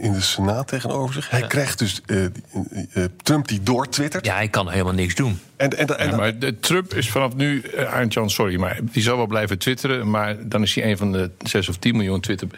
[0.00, 1.30] in de Senaat tegenover zich.
[1.30, 4.24] Hij krijgt dus eh, Trump die doortwittert.
[4.26, 5.40] Ja, hij kan helemaal niks doen.
[5.60, 9.16] En, en, en, Ja, maar de, Trump is vanaf nu, uh, sorry, maar die zal
[9.16, 10.10] wel blijven twitteren.
[10.10, 12.48] Maar dan is hij een van de 6 of 10 miljoen Twitter.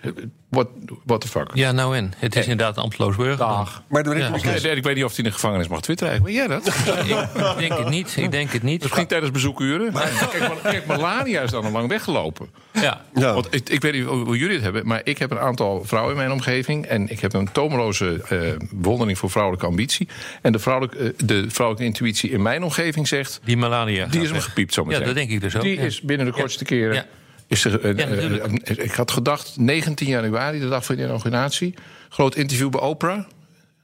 [0.49, 0.69] What,
[1.05, 1.51] what the fuck?
[1.55, 2.13] Ja, nou en.
[2.17, 3.37] Het is inderdaad een ambteloos burger.
[3.37, 3.83] Dag.
[3.89, 4.31] maar Ja.
[4.31, 6.49] Nee, ik weet niet of hij in de gevangenis mag twitteren eigenlijk.
[6.49, 7.57] Weet jij dat?
[7.63, 8.15] Ik denk het niet.
[8.17, 8.83] Ik denk het niet.
[8.83, 9.93] Misschien tijdens bezoekuren.
[9.93, 12.49] kijk, maar- kijk, Melania is dan al lang weggelopen.
[12.73, 13.01] Ja.
[13.15, 13.35] Ja.
[13.35, 16.13] Want ik, ik weet niet hoe jullie het hebben, maar ik heb een aantal vrouwen
[16.13, 16.87] in mijn omgeving.
[16.87, 18.39] En ik heb een tomeloze eh
[18.71, 20.09] bewondering voor vrouwelijke ambitie.
[20.43, 23.41] En de vrouwelijke, eh, de vrouwelijke intuïtie in mijn omgeving zegt.
[23.45, 24.07] Die Melania.
[24.07, 26.27] Die is hem gepiept, zo maar Ja, dat denk ik dus ook, Die is binnen
[26.27, 27.07] de kortste keren.
[27.47, 31.75] Is er, ik had gedacht, 19 januari, de dag van de inauguratie.
[32.09, 33.25] Groot interview bij Oprah.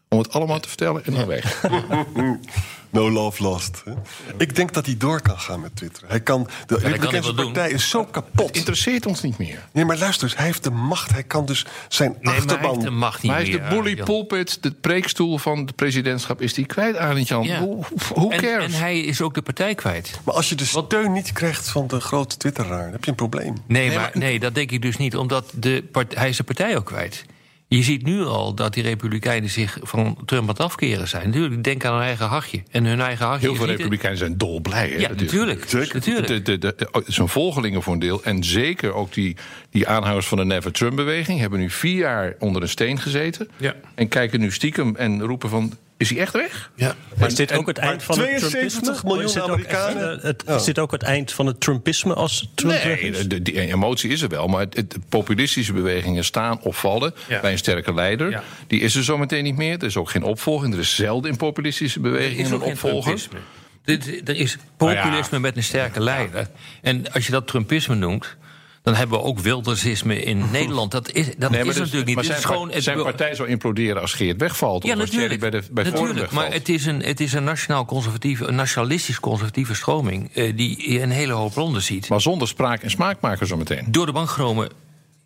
[0.09, 1.63] Om het allemaal te vertellen en dan weg.
[2.91, 3.83] No love lost.
[3.85, 3.93] hè.
[4.37, 6.03] Ik denk dat hij door kan gaan met Twitter.
[6.09, 7.45] Hij kan, de Republikeinse doen.
[7.45, 8.57] partij is zo kapot.
[8.57, 9.69] Interesseert ons niet meer.
[9.73, 11.11] Nee, maar luister eens, hij heeft de macht.
[11.13, 12.71] Hij kan dus zijn Nee, maar hij achterban...
[12.71, 16.41] heeft de macht niet Maar hij is de bully pulpit, de preekstoel van het presidentschap,
[16.41, 17.43] is die kwijt, Arend-Jan.
[17.43, 17.61] Ja.
[17.61, 18.65] Who, who En, cares?
[18.75, 20.21] en hij is ook de partij kwijt.
[20.25, 22.83] Maar als je de steun niet krijgt van de grote Twitteraar...
[22.83, 23.55] dan heb je een probleem.
[23.67, 25.17] Nee, maar, nee, dat denk ik dus niet.
[25.17, 27.25] Omdat de part- hij is de partij ook kwijt.
[27.71, 31.27] Je ziet nu al dat die Republikeinen zich van Trump aan het afkeren zijn.
[31.27, 32.63] Natuurlijk, denk aan hun eigen hachje.
[32.71, 34.89] En hun eigen hachje Heel veel republikeinen zijn dolblij.
[34.89, 34.97] Hè?
[34.97, 35.73] Ja, natuurlijk.
[35.73, 36.89] Natuurlijk.
[36.93, 38.25] Oh, zijn volgelingen voor een deel.
[38.25, 39.37] En zeker ook die,
[39.71, 41.41] die aanhangers van de Never Trump-beweging...
[41.41, 43.49] hebben nu vier jaar onder een steen gezeten.
[43.57, 43.75] Ja.
[43.95, 45.73] En kijken nu stiekem en roepen van...
[45.99, 46.71] Is hij echt weg?
[46.75, 46.95] Ja.
[47.19, 49.09] Maar is dit ook het eind van het 72 Trumpisme?
[49.09, 50.13] miljoen Is dit ook Amerikanen?
[50.13, 53.43] echt, eh, het, Is dit ook het eind van het Trumpisme als Trump Nee, de,
[53.43, 54.47] die emotie is er wel.
[54.47, 57.41] Maar het, populistische bewegingen staan of vallen Ja.
[57.41, 58.31] bij een sterke leider.
[58.31, 58.43] Ja.
[58.67, 59.79] Die is er zometeen niet meer.
[59.79, 60.75] Er is ook geen opvolging.
[60.75, 63.21] Er is zelden in populistische bewegingen een opvolger.
[63.85, 66.49] Dit, er is populisme Nou met een sterke leider.
[66.83, 68.37] En als je dat Trumpisme noemt...
[68.89, 70.91] dan hebben we ook wildersisme in Nederland.
[70.91, 72.15] Dat is, dat Nee, is dus- natuurlijk niet.
[72.15, 74.85] maar zijn, is gewoon het zijn partij zou imploderen als Geert wegvalt.
[74.85, 75.41] Ja, of natuurlijk.
[75.41, 79.21] bij, de, bij natuurlijk maar het is een, het is een nationaal conservatieve, een nationalistisch
[79.21, 80.35] conservatieve stroming...
[80.35, 82.09] eh, die een hele hoop ronden ziet.
[82.09, 83.85] Maar zonder spraak en smaakmaker zometeen.
[83.89, 84.69] Door de bank genomen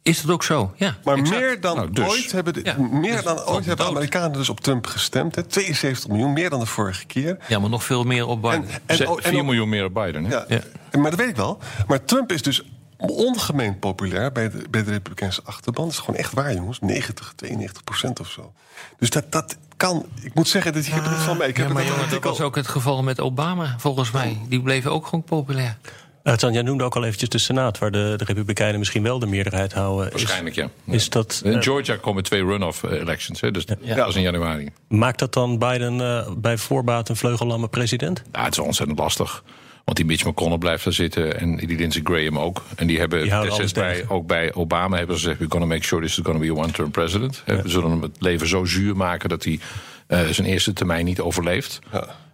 [0.03, 0.73] is dat ook zo.
[0.77, 1.41] Ja, Maar exact.
[1.41, 2.09] meer dan Nou, dus.
[2.09, 2.77] ooit hebben, de, Ja.
[2.79, 5.35] meer Dus dan ooit hebben Amerikanen dus op Trump gestemd.
[5.35, 5.43] Hè.
[5.43, 7.37] 72 miljoen, meer dan de vorige keer.
[7.49, 8.65] Ja, maar nog veel meer op Biden.
[9.07, 10.25] Oh, 4 op- miljoen meer op Biden.
[10.25, 10.31] Hè?
[10.35, 10.61] Ja, Ja.
[11.01, 11.59] Maar dat weet ik wel.
[11.87, 12.63] Maar Trump is dus
[13.11, 15.85] ongemeen populair bij de, bij de Republikeinse achterban.
[15.85, 16.79] Dat is gewoon echt waar, jongens.
[16.81, 18.53] 90, 92 procent of zo.
[18.99, 20.07] Dus dat, dat kan...
[20.23, 21.49] Ik moet zeggen, dat ik heb het niet van mij.
[21.49, 24.39] Ik heb Ja, maar het jongen, dat was ook het geval met Obama, volgens mij.
[24.49, 25.77] Die bleven ook gewoon populair.
[26.23, 27.79] Arjan, jij noemde ook al eventjes de Senaat...
[27.79, 30.07] waar de, de Republikeinen misschien wel de meerderheid houden.
[30.07, 30.69] Is- Waarschijnlijk, ja.
[30.85, 33.41] Is dat, In eh, Georgia komen twee runoff eh, elections.
[33.41, 33.51] Hè?
[33.51, 34.69] Dus dat is in januari.
[34.89, 38.23] maakt dat dan Biden eh, bij voorbaat een vleugelamme president?
[38.33, 39.43] Ja, het is ontzettend lastig.
[39.85, 42.63] Want die Mitch McConnell blijft daar zitten en die Lindsey Graham ook.
[42.77, 45.39] En die hebben destijds bij, ook bij Obama hebben ze gezegd...
[45.39, 47.43] we're gonna make sure this is gonna be a one-term president.
[47.47, 49.59] We zullen hem het leven zo zuur maken dat hij
[50.07, 51.79] eh, zijn eerste termijn niet overleeft.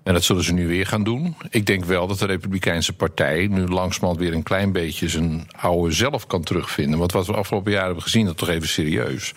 [0.03, 1.37] En dat zullen ze nu weer gaan doen.
[1.51, 5.93] Ik denk wel dat de Republikeinse Partij nu langzamerhand weer een klein beetje zijn oude
[5.93, 6.99] zelf kan terugvinden.
[6.99, 9.33] Want wat we de afgelopen jaren hebben gezien, dat is toch even serieus.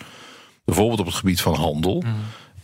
[0.64, 2.04] Bijvoorbeeld op het gebied van handel.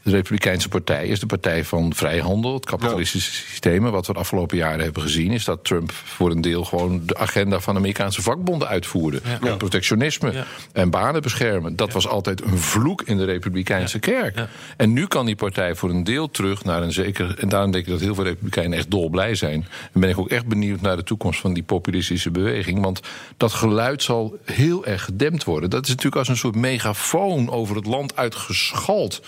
[0.08, 3.86] De Republikeinse Partij is de partij van vrijhandel, het kapitalistische systeem.
[3.86, 7.02] En wat we de afgelopen jaren hebben gezien, is dat Trump voor een deel gewoon
[7.06, 9.20] de agenda van Amerikaanse vakbonden uitvoerde.
[9.42, 9.56] Ja.
[9.56, 10.46] Protectionisme Ja.
[10.72, 11.76] en banen beschermen.
[11.76, 14.38] Dat was altijd een vloek in de Republikeinse kerk.
[14.76, 17.38] En nu kan die partij voor een deel terug naar een zeker.
[17.38, 19.66] En daarom denk ik dat heel veel Republikeinen echt dolblij zijn.
[19.92, 22.80] En ben ik ook echt benieuwd naar de toekomst van die populistische beweging.
[22.80, 23.00] Want
[23.36, 25.70] dat geluid zal heel erg gedempt worden.
[25.70, 29.20] Dat is natuurlijk als een soort megafoon over het land uitgeschald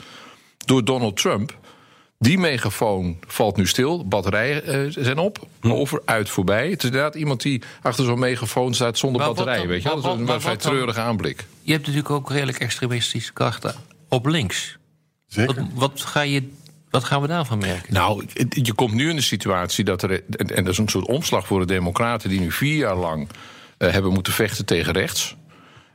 [0.65, 1.59] door Donald Trump.
[2.19, 4.09] Die megafoon valt nu stil.
[4.09, 5.47] Batterijen eh, zijn op.
[5.63, 6.71] Over, uit, voorbij.
[6.71, 9.59] Het is inderdaad iemand die achter zo'n megafoon staat zonder Maar batterij.
[9.59, 9.67] dan?
[9.67, 9.89] Weet je?
[9.89, 10.57] Dat is een vrij maar dan?
[10.57, 11.47] treurige aanblik.
[11.63, 13.75] Je hebt natuurlijk ook redelijk extremistische krachten
[14.09, 14.79] op links.
[15.27, 15.55] Zeker.
[15.55, 16.49] Wat, wat, ga je,
[16.91, 17.95] wat gaan we daarvan merken?
[17.95, 20.11] Nou, je komt nu in de situatie dat er.
[20.11, 23.29] En en dat is een soort omslag voor de Democraten die nu vier jaar lang
[23.79, 25.37] eh, hebben moeten vechten tegen rechts.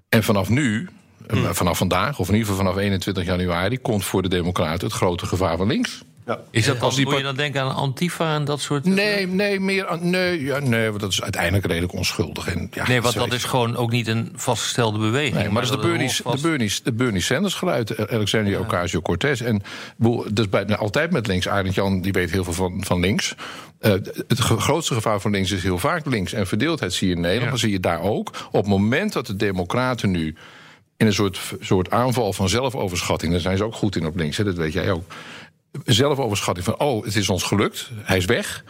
[0.10, 0.89] En vanaf nu,
[1.28, 4.96] eh, vanaf vandaag, of in ieder geval vanaf 21 januari, komt voor de Democraten het
[4.96, 6.04] grote gevaar van links.
[6.52, 8.86] Is dat als die moet je dan denken aan Antifa en dat soort...
[8.86, 9.88] Nee, nee, meer.
[9.88, 12.48] aan- Nee, ja, nee, want dat is uiteindelijk redelijk onschuldig.
[12.48, 15.36] En, ja, Nee, want dat is gewoon ook niet een vastgestelde beweging.
[15.36, 19.42] Nee, maar dat is de Bernie, de Bernie, de Bernie Sanders geluid, Alexandria Ocasio-Cortez.
[19.42, 19.62] En
[20.32, 21.48] dus bij, nou, altijd met links.
[21.48, 23.36] Arend Jan die weet heel veel van, van links.
[23.80, 23.92] Eh,
[24.28, 26.34] het grootste gevaar van links is heel vaak links.
[26.34, 27.50] En verdeeldheid zie je in Nederland, Ja.
[27.50, 28.30] maar zie je daar ook.
[28.48, 30.36] Op het moment dat de Democraten nu
[30.97, 33.31] in een soort, soort aanval van zelfoverschatting...
[33.31, 35.03] daar zijn ze ook goed in op links, hè, dat weet jij ook.
[35.86, 38.63] Zelfoverschatting van, oh, het is ons gelukt, hij is weg...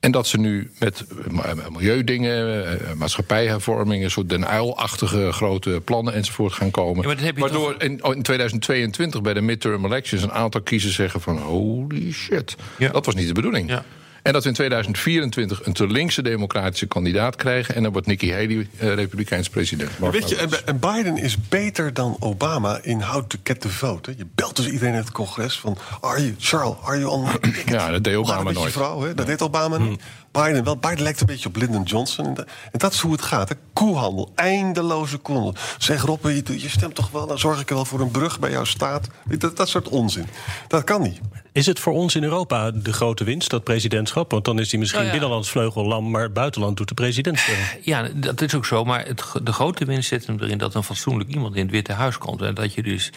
[0.00, 5.80] En dat ze nu met eh, ma- milieudingen, eh, maatschappijhervormingen, een soort den uilachtige grote
[5.84, 7.08] plannen enzovoort gaan komen.
[7.08, 11.20] Ja, maar Waardoor in, oh, in 2022 bij de midterm elections een aantal kiezers zeggen
[11.20, 12.56] van holy shit.
[12.78, 12.90] Ja.
[12.90, 13.68] Dat was niet de bedoeling.
[13.68, 13.84] Ja.
[14.26, 17.74] En dat we in 2024 een te linkse democratische kandidaat krijgen.
[17.74, 19.98] En dan wordt Nikki Haley eh, republikeins president.
[19.98, 23.68] Maar weet je, en, en Biden is beter dan Obama in how to get the
[23.70, 24.10] vote.
[24.10, 24.16] hè.
[24.18, 25.78] Je belt dus iedereen in het congres van...
[26.00, 27.28] Are you, Charles, are you on?
[27.66, 28.72] Ja, dat deed Obama nooit.
[28.72, 29.14] Vrouw, hè?
[29.14, 30.02] Dat deed Obama niet.
[30.32, 30.76] Biden wel.
[30.76, 32.26] Biden lijkt een beetje op Lyndon Johnson.
[32.26, 33.48] En, dat- en dat is hoe het gaat.
[33.48, 33.54] Hè?
[33.72, 34.32] Koehandel.
[34.34, 35.54] Eindeloze koehandel.
[35.78, 37.26] Zeg Rob, je, je stemt toch wel...
[37.26, 39.08] Dan zorg ik er wel voor een brug bij jouw staat.
[39.38, 40.26] Dat, dat soort onzin.
[40.68, 41.20] Dat kan niet.
[41.56, 44.30] Is het voor ons in Europa de grote winst, dat presidentschap?
[44.30, 45.10] Want dan is hij misschien ja.
[45.10, 47.40] binnenlands vleugellam, maar buitenland doet de president.
[47.82, 48.84] Ja, dat is ook zo.
[48.84, 51.92] Maar het, de grote winst zit hem erin dat een fatsoenlijk iemand in het Witte
[51.92, 52.42] Huis komt.
[52.42, 53.12] En dat je dus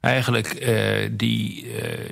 [0.00, 1.66] eigenlijk eh, die,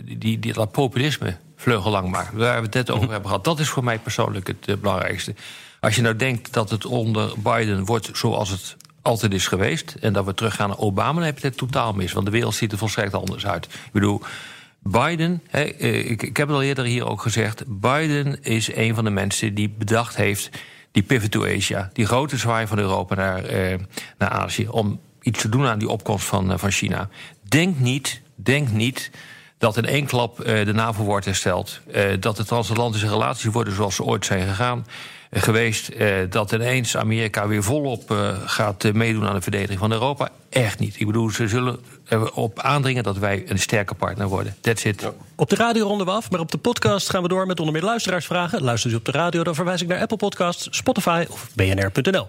[0.05, 2.33] die, die, die, dat populisme vleugellang maakt.
[2.33, 3.45] Waar we het net over hebben gehad.
[3.45, 5.35] Dat is voor mij persoonlijk het eh, belangrijkste.
[5.81, 9.97] Als je nou denkt dat het onder Biden wordt zoals het altijd is geweest...
[10.01, 12.13] en dat we teruggaan naar Obama, dan heb je het totaal mis.
[12.13, 13.65] Want de wereld ziet er volstrekt anders uit.
[13.65, 14.23] Ik bedoel...
[14.83, 17.65] Biden, eh, ik, ik heb het al eerder hier ook gezegd...
[17.67, 20.51] Biden is een van de mensen die bedacht heeft...
[20.93, 23.79] die pivot to Asia, die grote zwaai van Europa naar, eh,
[24.19, 24.69] naar Azië...
[24.69, 27.09] om iets te doen aan die opkomst van, eh, van China.
[27.43, 29.11] Denk niet, denk niet
[29.59, 31.81] dat in één klap de NAVO wordt hersteld.
[32.21, 34.85] Dat de transatlantische relaties worden zoals ze ooit zijn gegaan...
[35.31, 40.29] geweest, eh, dat ineens Amerika weer volop eh, gaat meedoen aan de verdediging van Europa.
[40.51, 41.01] Echt niet.
[41.01, 44.57] Ik bedoel, ze zullen erop aandringen dat wij een sterke partner worden.
[44.61, 45.11] That's it.
[45.37, 47.75] Op de radio ronden we af, maar op de podcast gaan we door met onder
[47.75, 48.63] meer luisteraarsvragen.
[48.63, 52.29] Luistert u op de radio, dan verwijs ik naar Apple Podcasts, Spotify of bnr.nl.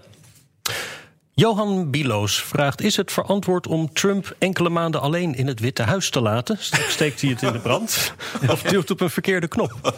[1.34, 6.10] Johan Biloos vraagt: Is het verantwoord om Trump enkele maanden alleen in het Witte Huis
[6.10, 6.56] te laten?
[6.60, 8.12] Straks steekt hij het in de brand.
[8.48, 9.72] Of duwt op een verkeerde knop?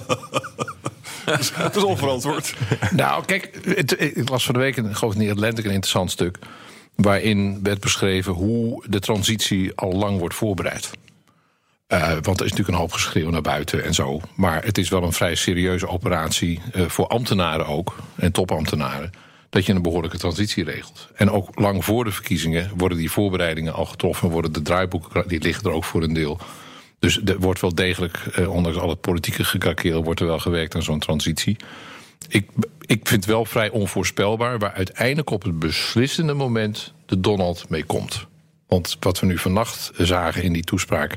[1.25, 2.55] Het is onverantwoord.
[2.90, 6.11] Nou, kijk, het, ik las van de week, in, geloof ik, in Atlantic een interessant
[6.11, 6.38] stuk.
[6.95, 10.91] Waarin werd beschreven hoe de transitie al lang wordt voorbereid.
[11.87, 14.21] Eh, want er is natuurlijk een hoop geschreeuw naar buiten en zo.
[14.35, 17.97] Maar het is wel een vrij serieuze operatie eh, voor ambtenaren ook.
[18.17, 19.11] En topambtenaren.
[19.51, 21.09] Dat je een behoorlijke transitie regelt.
[21.15, 24.29] En ook lang voor de verkiezingen worden die voorbereidingen al getroffen.
[24.29, 26.39] Worden de draaiboeken, die liggen er ook voor een deel.
[26.99, 30.75] Dus er wordt wel degelijk, eh, ondanks al het politieke gekrakeel, wordt er wel gewerkt
[30.75, 31.57] aan zo'n transitie.
[32.29, 32.49] Ik,
[32.81, 37.85] ik vind het wel vrij onvoorspelbaar waar uiteindelijk op het beslissende moment de Donald mee
[37.85, 38.27] komt.
[38.67, 41.17] Want wat we nu vannacht zagen in die toespraak,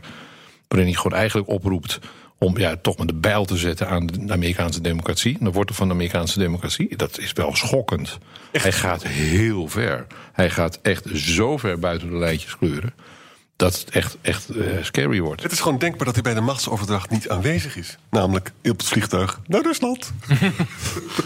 [0.67, 1.99] waarin hij gewoon eigenlijk oproept
[2.37, 5.87] om ja, toch maar de bijl te zetten aan de Amerikaanse democratie, de wortel van
[5.87, 8.17] de Amerikaanse democratie, dat is wel schokkend.
[8.51, 10.07] Hij gaat heel ver.
[10.33, 12.93] Hij gaat echt zo ver buiten de lijntjes kleuren.
[13.55, 15.43] Dat het echt, echt eh, scary wordt.
[15.43, 17.97] Het is gewoon denkbaar dat hij bij de machtsoverdracht niet aanwezig is.
[18.09, 20.11] Namelijk op het vliegtuig naar Rusland.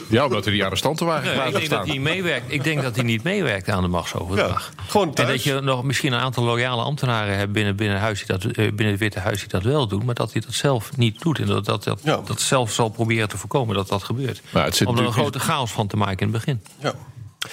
[0.10, 2.52] Ja, omdat er die arrestantenwagen Nee, klaar ik, denk dat hij meewerkt.
[2.52, 4.74] ik denk dat hij niet meewerkt aan de machtsoverdracht.
[4.78, 8.18] Ja, gewoon En dat je nog misschien een aantal loyale ambtenaren hebt binnen, binnen, huis
[8.26, 10.54] die dat, eh, binnen het Witte Huis die dat wel doen, maar dat hij dat
[10.54, 11.40] zelf niet doet.
[11.40, 12.22] En dat dat, dat, Ja.
[12.26, 14.42] dat zelf zal proberen te voorkomen dat dat gebeurt.
[14.50, 16.62] Maar het zit Om er een grote chaos van te maken in het begin.
[16.80, 16.94] Ja.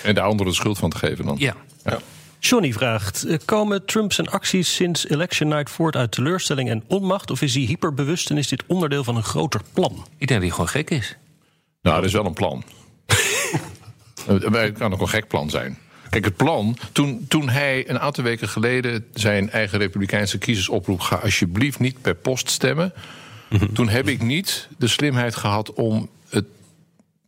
[0.03, 1.37] En de anderen de schuld van te geven dan.
[1.39, 1.55] Ja.
[1.85, 1.99] Ja.
[2.39, 7.31] Johnny vraagt: eh, Komen Trump zijn acties sinds election night voort uit teleurstelling en onmacht?
[7.31, 10.07] Of is hij hyperbewust en is dit onderdeel van een groter plan?
[10.19, 11.17] Ik denk dat hij gewoon gek is.
[11.83, 12.65] Nou, dat is wel een plan.
[14.27, 15.79] Het kan ook een gek plan zijn.
[16.11, 21.01] Kijk, het plan, toen, toen hij een aantal weken geleden zijn eigen Republikeinse kiezers oproep:
[21.01, 22.93] ga alsjeblieft niet per post stemmen.
[23.73, 26.09] Toen heb ik niet de slimheid gehad om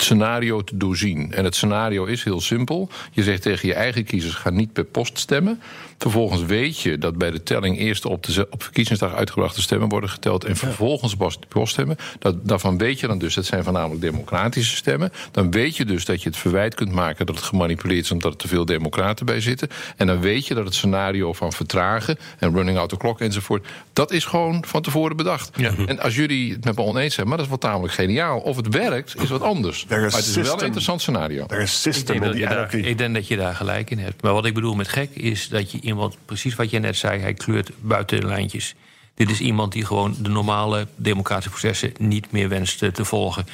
[0.02, 1.32] scenario te doorzien.
[1.32, 2.88] En het scenario is heel simpel.
[3.12, 5.60] Je zegt tegen je eigen kiezers: ga niet per post stemmen.
[5.98, 10.10] Vervolgens weet je dat bij de telling eerst op, de, op verkiezingsdag uitgebrachte stemmen worden
[10.10, 10.44] geteld.
[10.44, 11.96] En vervolgens pas de poststemmen.
[12.18, 15.12] Dat, daarvan weet je dan dus, dat zijn voornamelijk democratische stemmen.
[15.30, 18.32] Dan weet je dus dat je het verwijt kunt maken dat het gemanipuleerd is omdat
[18.32, 19.68] er te veel democraten bij zitten.
[19.96, 23.66] En dan weet je dat het scenario van vertragen en running out the clock enzovoort.
[23.92, 25.50] Dat is gewoon van tevoren bedacht.
[25.86, 28.38] En als jullie het met me oneens zijn, maar dat is wel tamelijk geniaal.
[28.38, 29.86] Of het werkt, is wat anders.
[29.88, 31.44] Maar is het is wel een interessant scenario.
[31.48, 32.76] Er is Ik system denk, in dat die je daar, anarchy.
[32.76, 34.22] ik denk dat je daar gelijk in hebt.
[34.22, 37.20] Maar wat ik bedoel met gek is dat je iemand, precies wat je net zei,
[37.20, 38.74] hij kleurt buiten de lijntjes.
[39.14, 43.46] Dit is iemand die gewoon de normale democratische processen niet meer wenst eh, te volgen.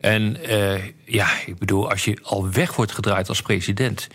[0.00, 4.08] En eh, ja, ik bedoel, als je al weg wordt gedraaid als president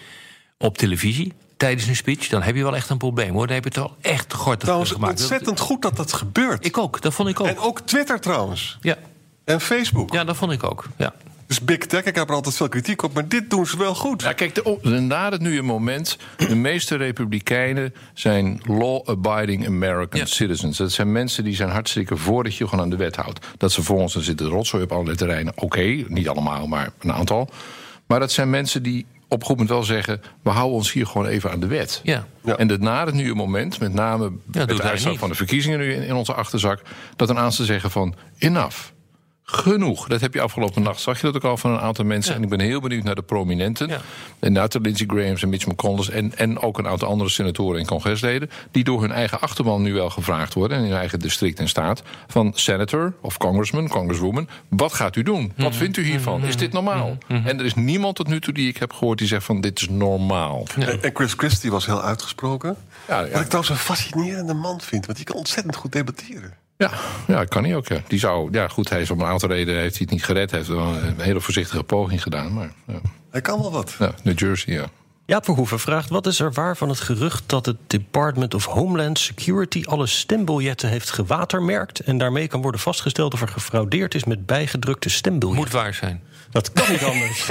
[0.57, 3.45] op televisie tijdens een speech, dan heb je wel echt een probleem hoor.
[3.47, 5.19] Dan heb je het wel echt gortig Trouwens, gemaakt.
[5.19, 6.65] ontzettend goed dat dat gebeurt.
[6.65, 7.47] Ik ook, dat vond ik ook.
[7.47, 8.77] En ook Twitter trouwens.
[8.81, 8.97] Ja,
[9.43, 10.13] En Facebook.
[10.13, 10.85] ja, dat vond ik ook.
[10.97, 11.13] Ja.
[11.47, 13.95] Dus Big Tech, ik heb er altijd veel kritiek op, maar dit doen ze wel
[13.95, 14.21] goed.
[14.21, 16.17] Ja, kijk, de, het nu een moment.
[16.37, 20.25] De meeste republikeinen zijn law-abiding American Ja.
[20.25, 20.77] citizens.
[20.77, 23.45] Dat zijn mensen die zijn hartstikke voor dat je gewoon aan de wet houdt.
[23.57, 25.53] Dat ze volgens ons zitten rotzooi op allerlei terreinen.
[25.55, 27.49] Oké, niet allemaal, maar een aantal.
[28.07, 30.21] Maar dat zijn mensen die op een goed moment wel zeggen...
[30.43, 32.01] we houden ons hier gewoon even aan de wet.
[32.03, 32.27] Ja.
[32.43, 32.57] Ja.
[32.57, 35.35] En dat na het nu een moment, met name met doet de uitslag van de
[35.35, 36.81] verkiezingen nu in, in onze achterzak...
[37.15, 38.77] dat een aantal zeggen van, enough.
[39.51, 40.07] Genoeg.
[40.07, 41.01] Dat heb je afgelopen nacht.
[41.01, 42.31] Zag je dat ook al van een aantal mensen?
[42.31, 42.37] Ja.
[42.37, 43.87] En ik ben heel benieuwd naar de prominenten.
[43.87, 44.01] Ja.
[44.39, 46.13] En naar de Lindsey Graham's en Mitch McConnell.
[46.13, 48.49] En, en ook een aantal andere senatoren en congresleden.
[48.71, 50.77] Die door hun eigen achterban nu wel gevraagd worden.
[50.77, 52.03] En in hun eigen district en staat.
[52.27, 54.47] Van senator of congressman, congresswoman.
[54.69, 55.53] Wat gaat u doen?
[55.57, 55.77] Wat Mhm.
[55.77, 56.43] vindt u hiervan?
[56.43, 57.17] Is dit normaal?
[57.27, 59.79] En er is niemand tot nu toe die ik heb gehoord die zegt van dit
[59.81, 60.65] is normaal.
[60.75, 62.75] En en Chris Christie was heel uitgesproken.
[63.07, 63.29] Ja, ja.
[63.31, 66.53] Wat ik trouwens een fascinerende man vind, want die kan ontzettend goed debatteren.
[66.77, 66.91] Ja,
[67.27, 67.87] ja, kan hij ook.
[67.87, 68.01] Ja.
[68.07, 70.49] Die zou, ja, goed, hij is om een aantal redenen heeft hij het niet gered.
[70.49, 72.53] Hij heeft wel een hele voorzichtige poging gedaan.
[72.53, 72.99] Maar ja,
[73.31, 73.95] Hij kan wel wat.
[73.99, 74.85] ja New Jersey, ja.
[75.25, 79.19] Jaap Verhoeven vraagt: Wat is er waar van het gerucht dat het Department of Homeland
[79.19, 84.45] Security alle stembiljetten heeft gewatermerkt en daarmee kan worden vastgesteld of er gefraudeerd is met
[84.45, 85.63] bijgedrukte stembiljetten?
[85.65, 86.21] Moet waar zijn.
[86.57, 87.49] Dat kan niet anders.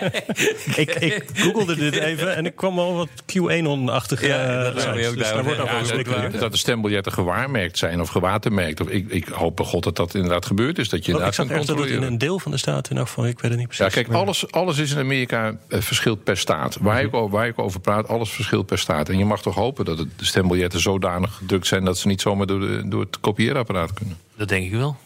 [0.76, 4.26] ik, ik googelde dit even en ik kwam al wat QAnon-achtige.
[4.26, 7.12] Ja, dat uh, zou je ook dus daar- daar wordt ja, over dat de stembiljetten
[7.12, 8.80] gewaarmerkt zijn of gewatermerkt.
[8.80, 10.88] Of ik, ik hoop bij God dat dat inderdaad gebeurd is.
[10.88, 12.96] Dat je Oh, ik inderdaad zag ergens dat het in een deel van de staten
[12.96, 13.94] in geval, ik weet het niet precies.
[13.94, 16.76] Ja, kijk, alles, alles is in Amerika eh, verschilt per staat.
[16.80, 19.08] Waar, ik, over- waar ik over praat, alles verschilt per staat.
[19.08, 21.84] En je mag toch hopen dat de stembiljetten zodanig gedrukt zijn...
[21.84, 24.16] dat ze niet zomaar door, de, door het kopieerapparaat kunnen.
[24.36, 24.96] Dat denk ik wel.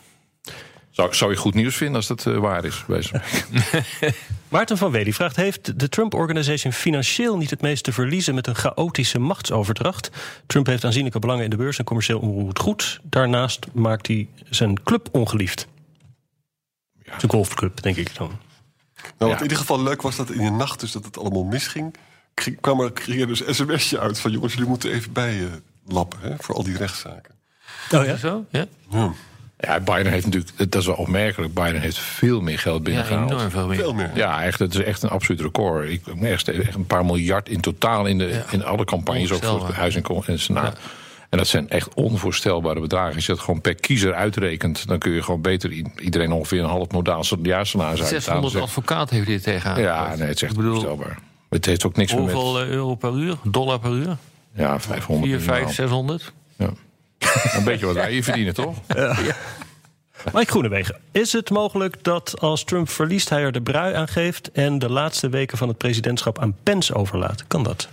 [0.93, 2.85] Zou, zou je goed nieuws vinden als dat eh, waar is?
[4.49, 8.47] Maarten van Wely vraagt: Heeft de Trump Organization financieel niet het meest te verliezen met
[8.47, 10.11] een chaotische machtsoverdracht?
[10.47, 13.01] Trump heeft aanzienlijke belangen in de beurs en commercieel onroerend goed.
[13.03, 15.67] Daarnaast maakt hij zijn club ongeliefd.
[17.19, 18.39] Zijn golfclub, denk ik dan.
[19.19, 21.45] Nou, wat in ieder geval leuk was dat in de nacht, dus dat het allemaal
[21.45, 21.95] misging,
[22.35, 22.93] ging- kwam er,
[23.27, 25.51] dus een sms'je uit van jongens, jullie moeten even bij eh,
[25.87, 27.35] lappen hè, voor al die rechtszaken.
[27.91, 28.17] Oh ja?
[28.17, 28.45] Zo?
[28.51, 29.13] Ja, Ja,
[29.85, 31.55] Biden heeft natuurlijk, dat is wel opmerkelijk...
[31.55, 33.31] Biden heeft veel meer geld ja binnengehaald.
[33.31, 33.77] enorm veel meer.
[33.77, 34.11] Veel meer.
[34.15, 35.89] Ja, echt, het is echt een absoluut record.
[35.89, 39.67] Ik, echt, echt een paar miljard in totaal in, de, in alle campagnes, ook voor
[39.67, 39.77] het.
[39.77, 40.79] Huis en, en Senaat.
[41.29, 43.15] En dat zijn echt onvoorstelbare bedragen.
[43.15, 45.71] Als je dat gewoon per kiezer uitrekent, dan kun je gewoon beter
[46.01, 48.23] iedereen ongeveer een half modaal jaarsalaris uitbetalen.
[48.23, 48.63] 600 Zeg.
[48.63, 49.81] advocaten heeft dit tegenaan.
[49.81, 51.19] Ja, nee, het is echt bedoel, onvoorstelbaar.
[51.49, 52.33] Het heeft ook niks meer met...
[52.33, 53.37] Hoeveel eh, euro per uur?
[53.43, 54.17] Dollar per uur?
[54.55, 55.73] Ja, 500 4, 5, minimaal.
[55.73, 56.33] 600?
[56.57, 56.71] Ja.
[57.57, 58.77] Een beetje wat wij hier verdienen, toch?
[60.33, 64.51] Mike Groenewegen, is het mogelijk dat als Trump verliest hij er de brui aan geeft
[64.53, 67.47] en de laatste weken van het presidentschap aan Pence overlaat?
[67.47, 67.89] Kan dat?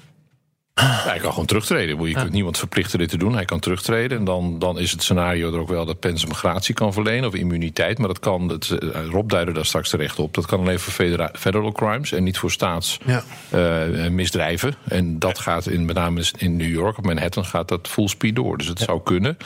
[0.82, 2.08] Hij kan gewoon terugtreden.
[2.08, 3.34] Je kunt niemand verplichten dit te doen.
[3.34, 4.18] Hij kan terugtreden.
[4.18, 7.30] En dan, dan is het scenario er ook wel dat Pence hem gratie kan verlenen
[7.30, 7.98] of immuniteit.
[7.98, 10.34] Maar dat kan, het, eh, Rob duidde daar straks terecht op.
[10.34, 14.76] Dat kan alleen voor federa- federal crimes en niet voor staatsmisdrijven.
[14.88, 18.36] en dat gaat in, met name in New York, op Manhattan, gaat dat full speed
[18.36, 18.58] door.
[18.58, 19.38] Dus het zou kunnen.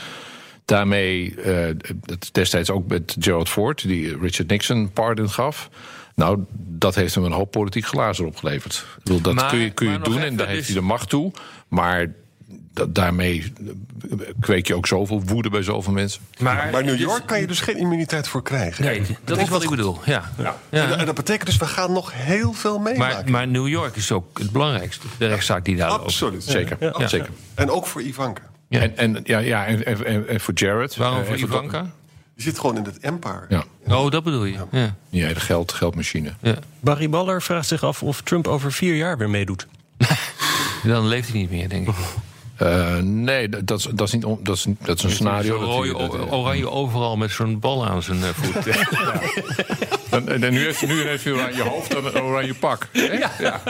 [0.65, 1.65] Daarmee, eh,
[2.05, 5.69] het destijds ook met Gerald Ford, die Richard Nixon pardon gaf.
[6.15, 8.85] Nou, dat heeft hem een hoop politiek glazen opgeleverd.
[8.97, 10.81] Ik bedoel, dat Maar- kun je, kun je doen en daar heeft dus- hij de
[10.81, 11.31] macht toe.
[11.67, 12.07] Maar
[12.73, 13.53] da- daarmee
[14.39, 16.21] kweek je ook zoveel woede bij zoveel mensen.
[16.39, 18.83] Maar, Maar New dus- York kan je dus geen immuniteit voor krijgen.
[18.85, 19.99] Nee, dat is wat ik bedoel.
[20.05, 20.31] Ja.
[20.37, 20.57] Ja.
[20.69, 23.15] En, dat- en dat betekent dus, we gaan nog heel veel meemaken.
[23.23, 25.07] Maar, maar New York is ook het belangrijkste.
[25.17, 26.03] De rechtszaak die daar loopt.
[26.03, 26.43] Absoluut.
[26.43, 27.07] Zeker, Ja.
[27.07, 27.29] zeker.
[27.55, 28.41] En ook voor Ivanka.
[28.67, 28.79] Ja.
[28.81, 30.95] En, en, ja, ja, en, en, en- voor Jared.
[30.95, 31.85] Waarom eh, voor Ivanka?
[32.35, 33.45] Die zit gewoon in het empire.
[33.49, 34.57] Ja, Oh, dat bedoel je.
[34.71, 34.95] Ja.
[35.09, 36.33] ja de geld, geldmachine.
[36.41, 36.55] Ja.
[36.79, 39.67] Barry Baller vraagt zich af of Trump over vier jaar weer meedoet.
[40.83, 41.93] Dan leeft hij niet meer, denk ik.
[42.55, 45.59] Eh, nee, dat, dat, is, dat, is niet, on- dat, is, dat is een scenario.
[45.97, 48.67] Dat hij- oranje overal met zo'n bal aan zijn eh, voet.
[50.09, 52.87] En, en, en nu heeft, nu heeft hij oranje hoofd en een oranje pak.
[52.91, 53.01] Hè?
[53.39, 53.61] Ja.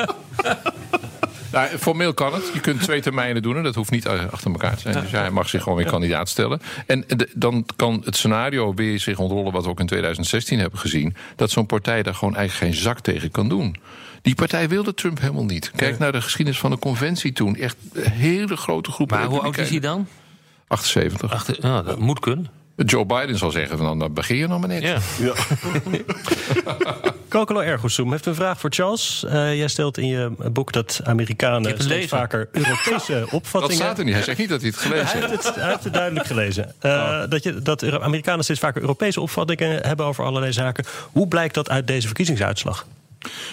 [1.53, 2.51] Nou, formeel kan het.
[2.53, 5.01] Je kunt twee termijnen doen en dat hoeft niet eh, achter elkaar te zijn.
[5.01, 6.61] Dus hij mag zich gewoon weer kandidaat stellen.
[6.85, 10.79] En de- dan kan het scenario weer zich ontrollen wat we ook in 2016 hebben
[10.79, 11.15] gezien.
[11.35, 13.75] Dat zo'n partij daar gewoon eigenlijk geen zak tegen kan doen.
[14.21, 15.71] Die partij wilde Trump helemaal niet.
[15.75, 17.55] Kijk naar de geschiedenis van de conventie toen.
[17.55, 19.09] Echt een hele grote groep.
[19.11, 20.07] Maar hoe oud is hij dan?
[20.67, 21.31] 78.
[21.33, 22.47] Achter, nou, dat moet kunnen.
[22.75, 24.83] Joe Biden zal zeggen van dan begin je nog maar net.
[25.17, 25.33] Ja.
[27.27, 29.23] Kokolo Ergosum heeft een vraag voor Charles.
[29.27, 33.75] Eh, jij stelt in je boek dat Ik Amerikanen steeds vaker Europese Dat opvattingen...
[33.75, 34.13] staat er niet.
[34.13, 35.43] Hij zegt niet dat hij het gelezen Hij heeft.
[35.43, 36.73] het, hij heeft het duidelijk gelezen.
[36.79, 40.85] Eh, dat, je, dat Amerikanen steeds vaker Europese opvattingen hebben over allerlei zaken.
[41.11, 42.85] Hoe blijkt dat uit deze verkiezingsuitslag?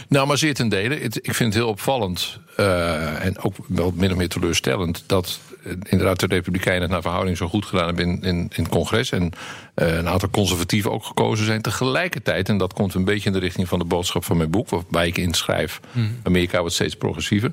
[0.08, 1.00] Nou, maar zeer ten dele.
[1.00, 5.04] Ik vind het heel opvallend eh, en ook wel min of meer teleurstellend...
[5.06, 8.68] dat inderdaad de Republikeinen het naar verhouding zo goed gedaan hebben in, in, in het
[8.68, 9.10] congres...
[9.10, 9.30] en
[9.74, 11.62] eh, een aantal conservatieven ook gekozen zijn.
[11.62, 14.68] Tegelijkertijd, en dat komt een beetje in de richting van de boodschap van mijn boek...
[14.68, 15.80] waarbij ik inschrijf,
[16.22, 17.52] Amerika wordt steeds progressiever...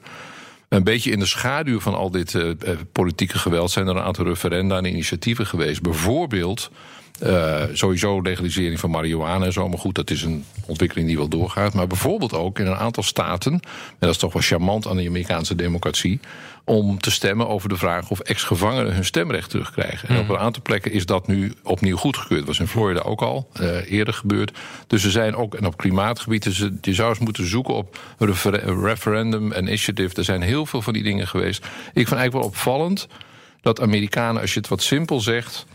[0.69, 2.55] Een beetje in de schaduw van al dit eh, eh,
[2.91, 5.81] politieke geweld zijn er een aantal referenda en initiatieven geweest.
[5.81, 6.71] Bijvoorbeeld
[7.19, 9.69] eh, sowieso legalisering van marihuana en zo.
[9.69, 11.73] Maar goed, dat is een ontwikkeling die wel doorgaat.
[11.73, 13.61] Maar bijvoorbeeld ook in een aantal staten, en
[13.99, 16.19] dat is toch wel charmant aan de Amerikaanse democratie,
[16.69, 20.09] om te stemmen over de vraag of ex-gevangenen hun stemrecht terugkrijgen.
[20.09, 22.39] En op een aantal plekken is dat nu opnieuw goedgekeurd.
[22.39, 24.57] Dat was in Florida ook al eh, eerder gebeurd.
[24.87, 28.83] Dus er zijn ook, en op klimaatgebied, dus je zou eens moeten zoeken op refer-
[28.83, 30.15] referendum initiative.
[30.15, 31.65] Er zijn heel veel van die dingen geweest.
[31.65, 33.07] Ik vind eigenlijk wel opvallend
[33.61, 35.65] dat Amerikanen, als je het wat simpel zegt.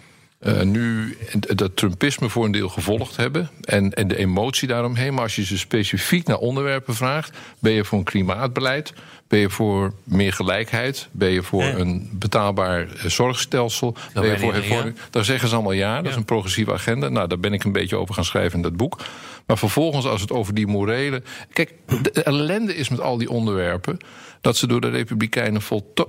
[0.42, 1.16] Eh, nu
[1.54, 3.50] dat Trumpisme voor een deel gevolgd hebben.
[3.60, 5.14] En, en de emotie daaromheen.
[5.14, 7.36] Maar als je ze specifiek naar onderwerpen vraagt.
[7.58, 8.92] Ben je voor een klimaatbeleid?
[9.28, 11.08] Ben je voor meer gelijkheid?
[11.12, 11.74] Ben je voor Ja.
[11.74, 13.96] een betaalbaar eh, zorgstelsel?
[14.14, 14.96] ben je voor hervorming?
[15.10, 15.96] Daar zeggen ze allemaal ja.
[16.02, 17.08] Dat is een progressieve agenda.
[17.08, 19.00] Nou, daar ben ik een beetje over gaan schrijven in dat boek.
[19.46, 21.22] Maar vervolgens, als het over die morele.
[21.52, 23.98] Kijk, de ellende is met al die onderwerpen.
[24.42, 25.62] dat ze door de Republikeinen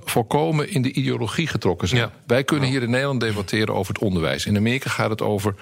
[0.04, 2.00] volkomen in de ideologie getrokken zijn.
[2.00, 2.12] Ja.
[2.26, 4.46] Wij kunnen hier in Nederland debatteren over het onderwijs.
[4.46, 5.54] In Amerika gaat het over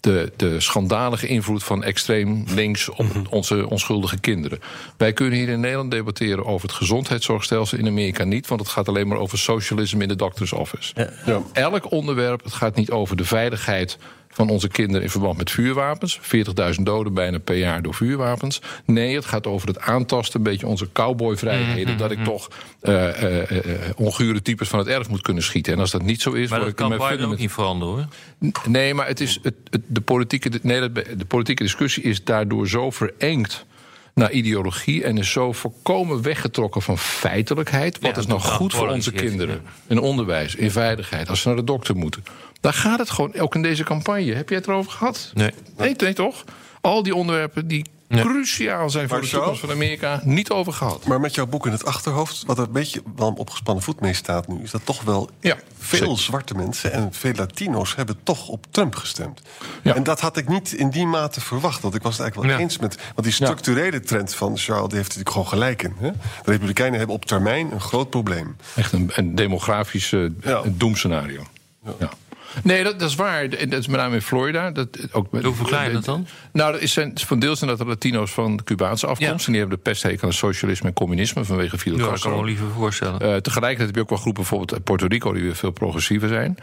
[0.00, 4.60] de, de schandalige invloed van extreem links op onze onschuldige kinderen.
[4.96, 7.78] Wij kunnen hier in Nederland debatteren over het gezondheidszorgstelsel.
[7.78, 11.08] In Amerika niet, want het gaat alleen maar over socialisme in de doctor's office.
[11.26, 11.42] Ja.
[11.52, 13.98] Elk onderwerp, het gaat niet over de veiligheid
[14.32, 16.20] van onze kinderen in verband met vuurwapens.
[16.76, 18.60] 40.000 doden bijna per jaar door vuurwapens.
[18.84, 21.98] Nee, het gaat over het aantasten, een beetje onze cowboyvrijheden.
[21.98, 22.48] Dat ik toch
[22.80, 25.72] eh eh, eh, ongure types van het erf moet kunnen schieten.
[25.72, 27.94] En als dat niet zo is, Maar dat ik kan Biden ook met- niet veranderen,
[27.94, 28.52] hoor.
[28.66, 32.90] Nee, maar het is het, het- de, politieke, nee, de politieke discussie is daardoor zo
[32.90, 33.66] verengd
[34.14, 37.98] naar ideologie en is zo volkomen weggetrokken van feitelijkheid.
[38.00, 39.62] Wat Ja, is nou goed voor onze kinderen?
[39.86, 42.24] In onderwijs, in veiligheid, als ze naar de dokter moeten.
[42.60, 44.34] Daar gaat het gewoon, ook in deze campagne.
[44.34, 45.30] Heb jij het erover gehad?
[45.34, 45.50] Nee.
[45.76, 46.44] Nee, nee toch?
[46.80, 47.84] Al die onderwerpen die
[48.16, 48.24] Nee.
[48.24, 49.36] cruciaal zijn voor Maar de zo?
[49.36, 51.06] toekomst van Amerika, niet over gehad.
[51.06, 54.00] Maar met jouw boek in het achterhoofd, wat er een beetje wel op gespannen voet
[54.00, 56.18] mee staat nu, is dat toch wel Ja, veel zeker.
[56.18, 59.40] zwarte mensen en veel Latino's hebben toch op Trump gestemd.
[59.82, 59.94] Ja.
[59.94, 61.82] En dat had ik niet in die mate verwacht.
[61.82, 62.64] Want ik was het eigenlijk wel Ja.
[62.64, 62.94] eens met.
[63.14, 65.94] Want die structurele trend van Charles, die heeft natuurlijk gewoon gelijk in.
[65.98, 66.10] Hè?
[66.44, 68.56] De Republikeinen hebben op termijn een groot probleem.
[68.76, 71.42] Echt een, een demografisch eh, doemscenario.
[71.98, 72.10] Ja.
[72.62, 73.48] Nee, dat, dat is waar.
[73.48, 74.70] Dat is met name in Florida.
[74.70, 76.26] Dat, ook met, Hoe verklaar je dat dan?
[76.52, 79.40] Nou, dat is zijn, van deels zijn dat de Latino's van de Cubaanse afkomst.
[79.40, 79.46] Ja.
[79.46, 82.20] En die hebben de pesthekel aan socialisme en communisme vanwege Fidel Ja, ik kan me
[82.22, 82.34] Castro.
[82.36, 83.20] wel liever voorstellen.
[83.20, 86.28] Eh, tegelijkertijd heb je ook wel groepen, bijvoorbeeld uit Puerto Rico, die weer veel progressiever
[86.28, 86.56] zijn.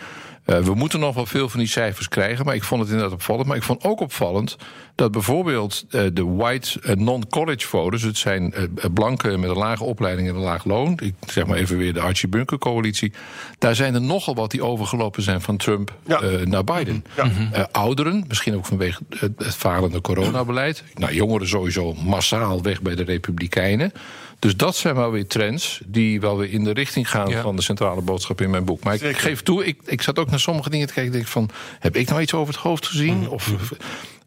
[0.48, 3.14] Eh, we moeten nog wel veel van die cijfers krijgen, maar ik vond het inderdaad
[3.14, 3.48] opvallend.
[3.48, 4.58] Maar ik vond ook opvallend
[4.96, 8.54] dat bijvoorbeeld eh, de white eh, non-college voters, het zijn
[8.94, 12.00] blanken met een lage opleiding en een laag loon, ik zeg maar even weer de
[12.00, 13.14] Archie Bunker coalitie,
[13.58, 16.22] daar zijn er nogal wat die overgelopen zijn van Trump Ja.
[16.44, 17.06] naar Biden.
[17.52, 19.02] Eh, ouderen, misschien ook vanwege
[19.38, 20.84] het falende coronabeleid.
[20.96, 23.92] Nou, jongeren sowieso massaal weg bij de Republikeinen.
[24.40, 27.42] Dus dat zijn wel weer trends die wel weer in de richting gaan Ja.
[27.42, 28.84] van de centrale boodschap in mijn boek.
[28.84, 31.12] Maar ik, geef toe, ik, ik zat ook naar sommige dingen te kijken.
[31.12, 33.30] Ik denk van, heb ik nou iets over het hoofd gezien?
[33.30, 33.52] Of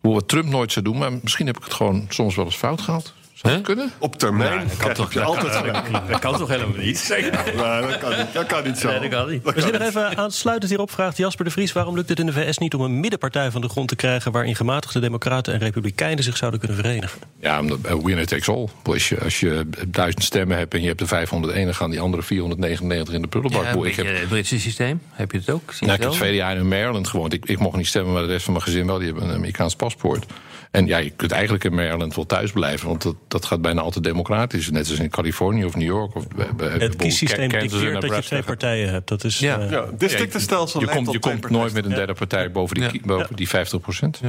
[0.01, 0.99] hoe wat Trump nooit zou doen.
[0.99, 3.13] Maar misschien heb ik het gewoon soms wel eens fout gehad.
[3.41, 3.77] Zou dat Huh?
[3.77, 3.93] kunnen?
[3.99, 6.09] Op termijn dat kan toch- je dat altijd kan- gelijk.
[6.09, 7.07] Dat kan toch helemaal niet?
[7.11, 8.89] Nee, dat kan niet, dat kan niet zo.
[8.91, 9.45] Nee, dat kan niet.
[9.45, 11.73] Misschien nog even aansluitend hierop vraagt Jasper de Vries...
[11.73, 14.33] waarom lukt het in de VS niet om een middenpartij van de grond te krijgen...
[14.33, 17.19] waarin gematigde democraten en republikeinen zich zouden kunnen verenigen?
[17.41, 18.67] Ja, omdat uh, winner takes all.
[18.83, 21.65] Als je, als je duizend stemmen hebt en je hebt er 501...
[21.65, 23.65] dan gaan die andere 499 in de prullenbak.
[23.65, 25.01] Ja, ik heb, het Britse systeem.
[25.11, 25.63] Heb je het ook?
[25.73, 27.33] Zie je nou, ik heb het twee jaar in Maryland gewoond.
[27.33, 28.99] Ik, ik mocht niet stemmen, maar de rest van mijn gezin wel.
[28.99, 30.25] Die hebben een Amerikaans paspoort.
[30.71, 32.89] En ja, je kunt eigenlijk in Maryland wel thuis blijven...
[32.89, 34.71] want dat, dat gaat bijna altijd democratisch.
[34.71, 36.15] Net als in Californië of New York.
[36.15, 36.25] Of,
[36.59, 39.09] Het kiessysteem dicteert dat je twee partijen hebt.
[39.09, 39.59] Dat is, Ja.
[39.61, 42.91] eh, Ja, districtenstelsel Je komt, je komt nooit met een derde partij boven die, Ja.
[43.03, 44.21] boven die 50 procent.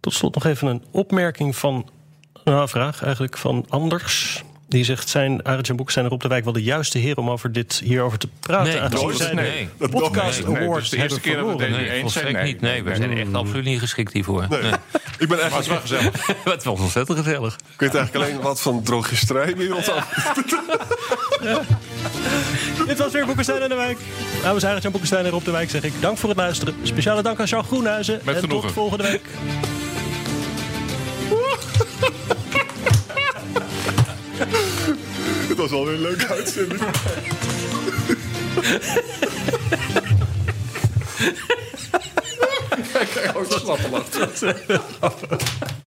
[0.00, 1.88] Tot slot nog even een opmerking van...
[2.44, 4.44] Nou, een vraag eigenlijk van Anders.
[4.70, 7.16] Die zegt, zijn Arend en Boek zijn er op de wijk wel de juiste heer...
[7.16, 8.72] om over dit, hierover te praten?
[8.72, 9.16] Nee, aangezien nooit.
[9.16, 9.68] zij de Nee.
[9.78, 11.76] Dat Podcast Nee, nee, Awards dus de eerste keer dat we deden.
[11.76, 12.44] Nee, eens zijn?
[12.44, 12.60] niet.
[12.60, 14.46] Nee, we zijn echt absoluut niet geschikt hiervoor.
[14.48, 14.72] Nee.
[15.18, 16.26] Ik ben eigenlijk, wel gezellig.
[16.44, 17.54] het was ontzettend gezellig.
[17.54, 20.32] ik weet eigenlijk alleen wat van drogisterijwereld af.
[22.86, 23.98] Dit was weer Boekenstein en de Wijk.
[24.42, 26.74] Namens Arend Jan Boekenstein en Rob de Wijk zeg ik dank voor het luisteren.
[26.82, 28.20] Speciale dank aan Jean Groenhuizen.
[28.24, 29.22] Met en tot volgende week.
[35.50, 36.80] Het was alweer een leuke uitzending.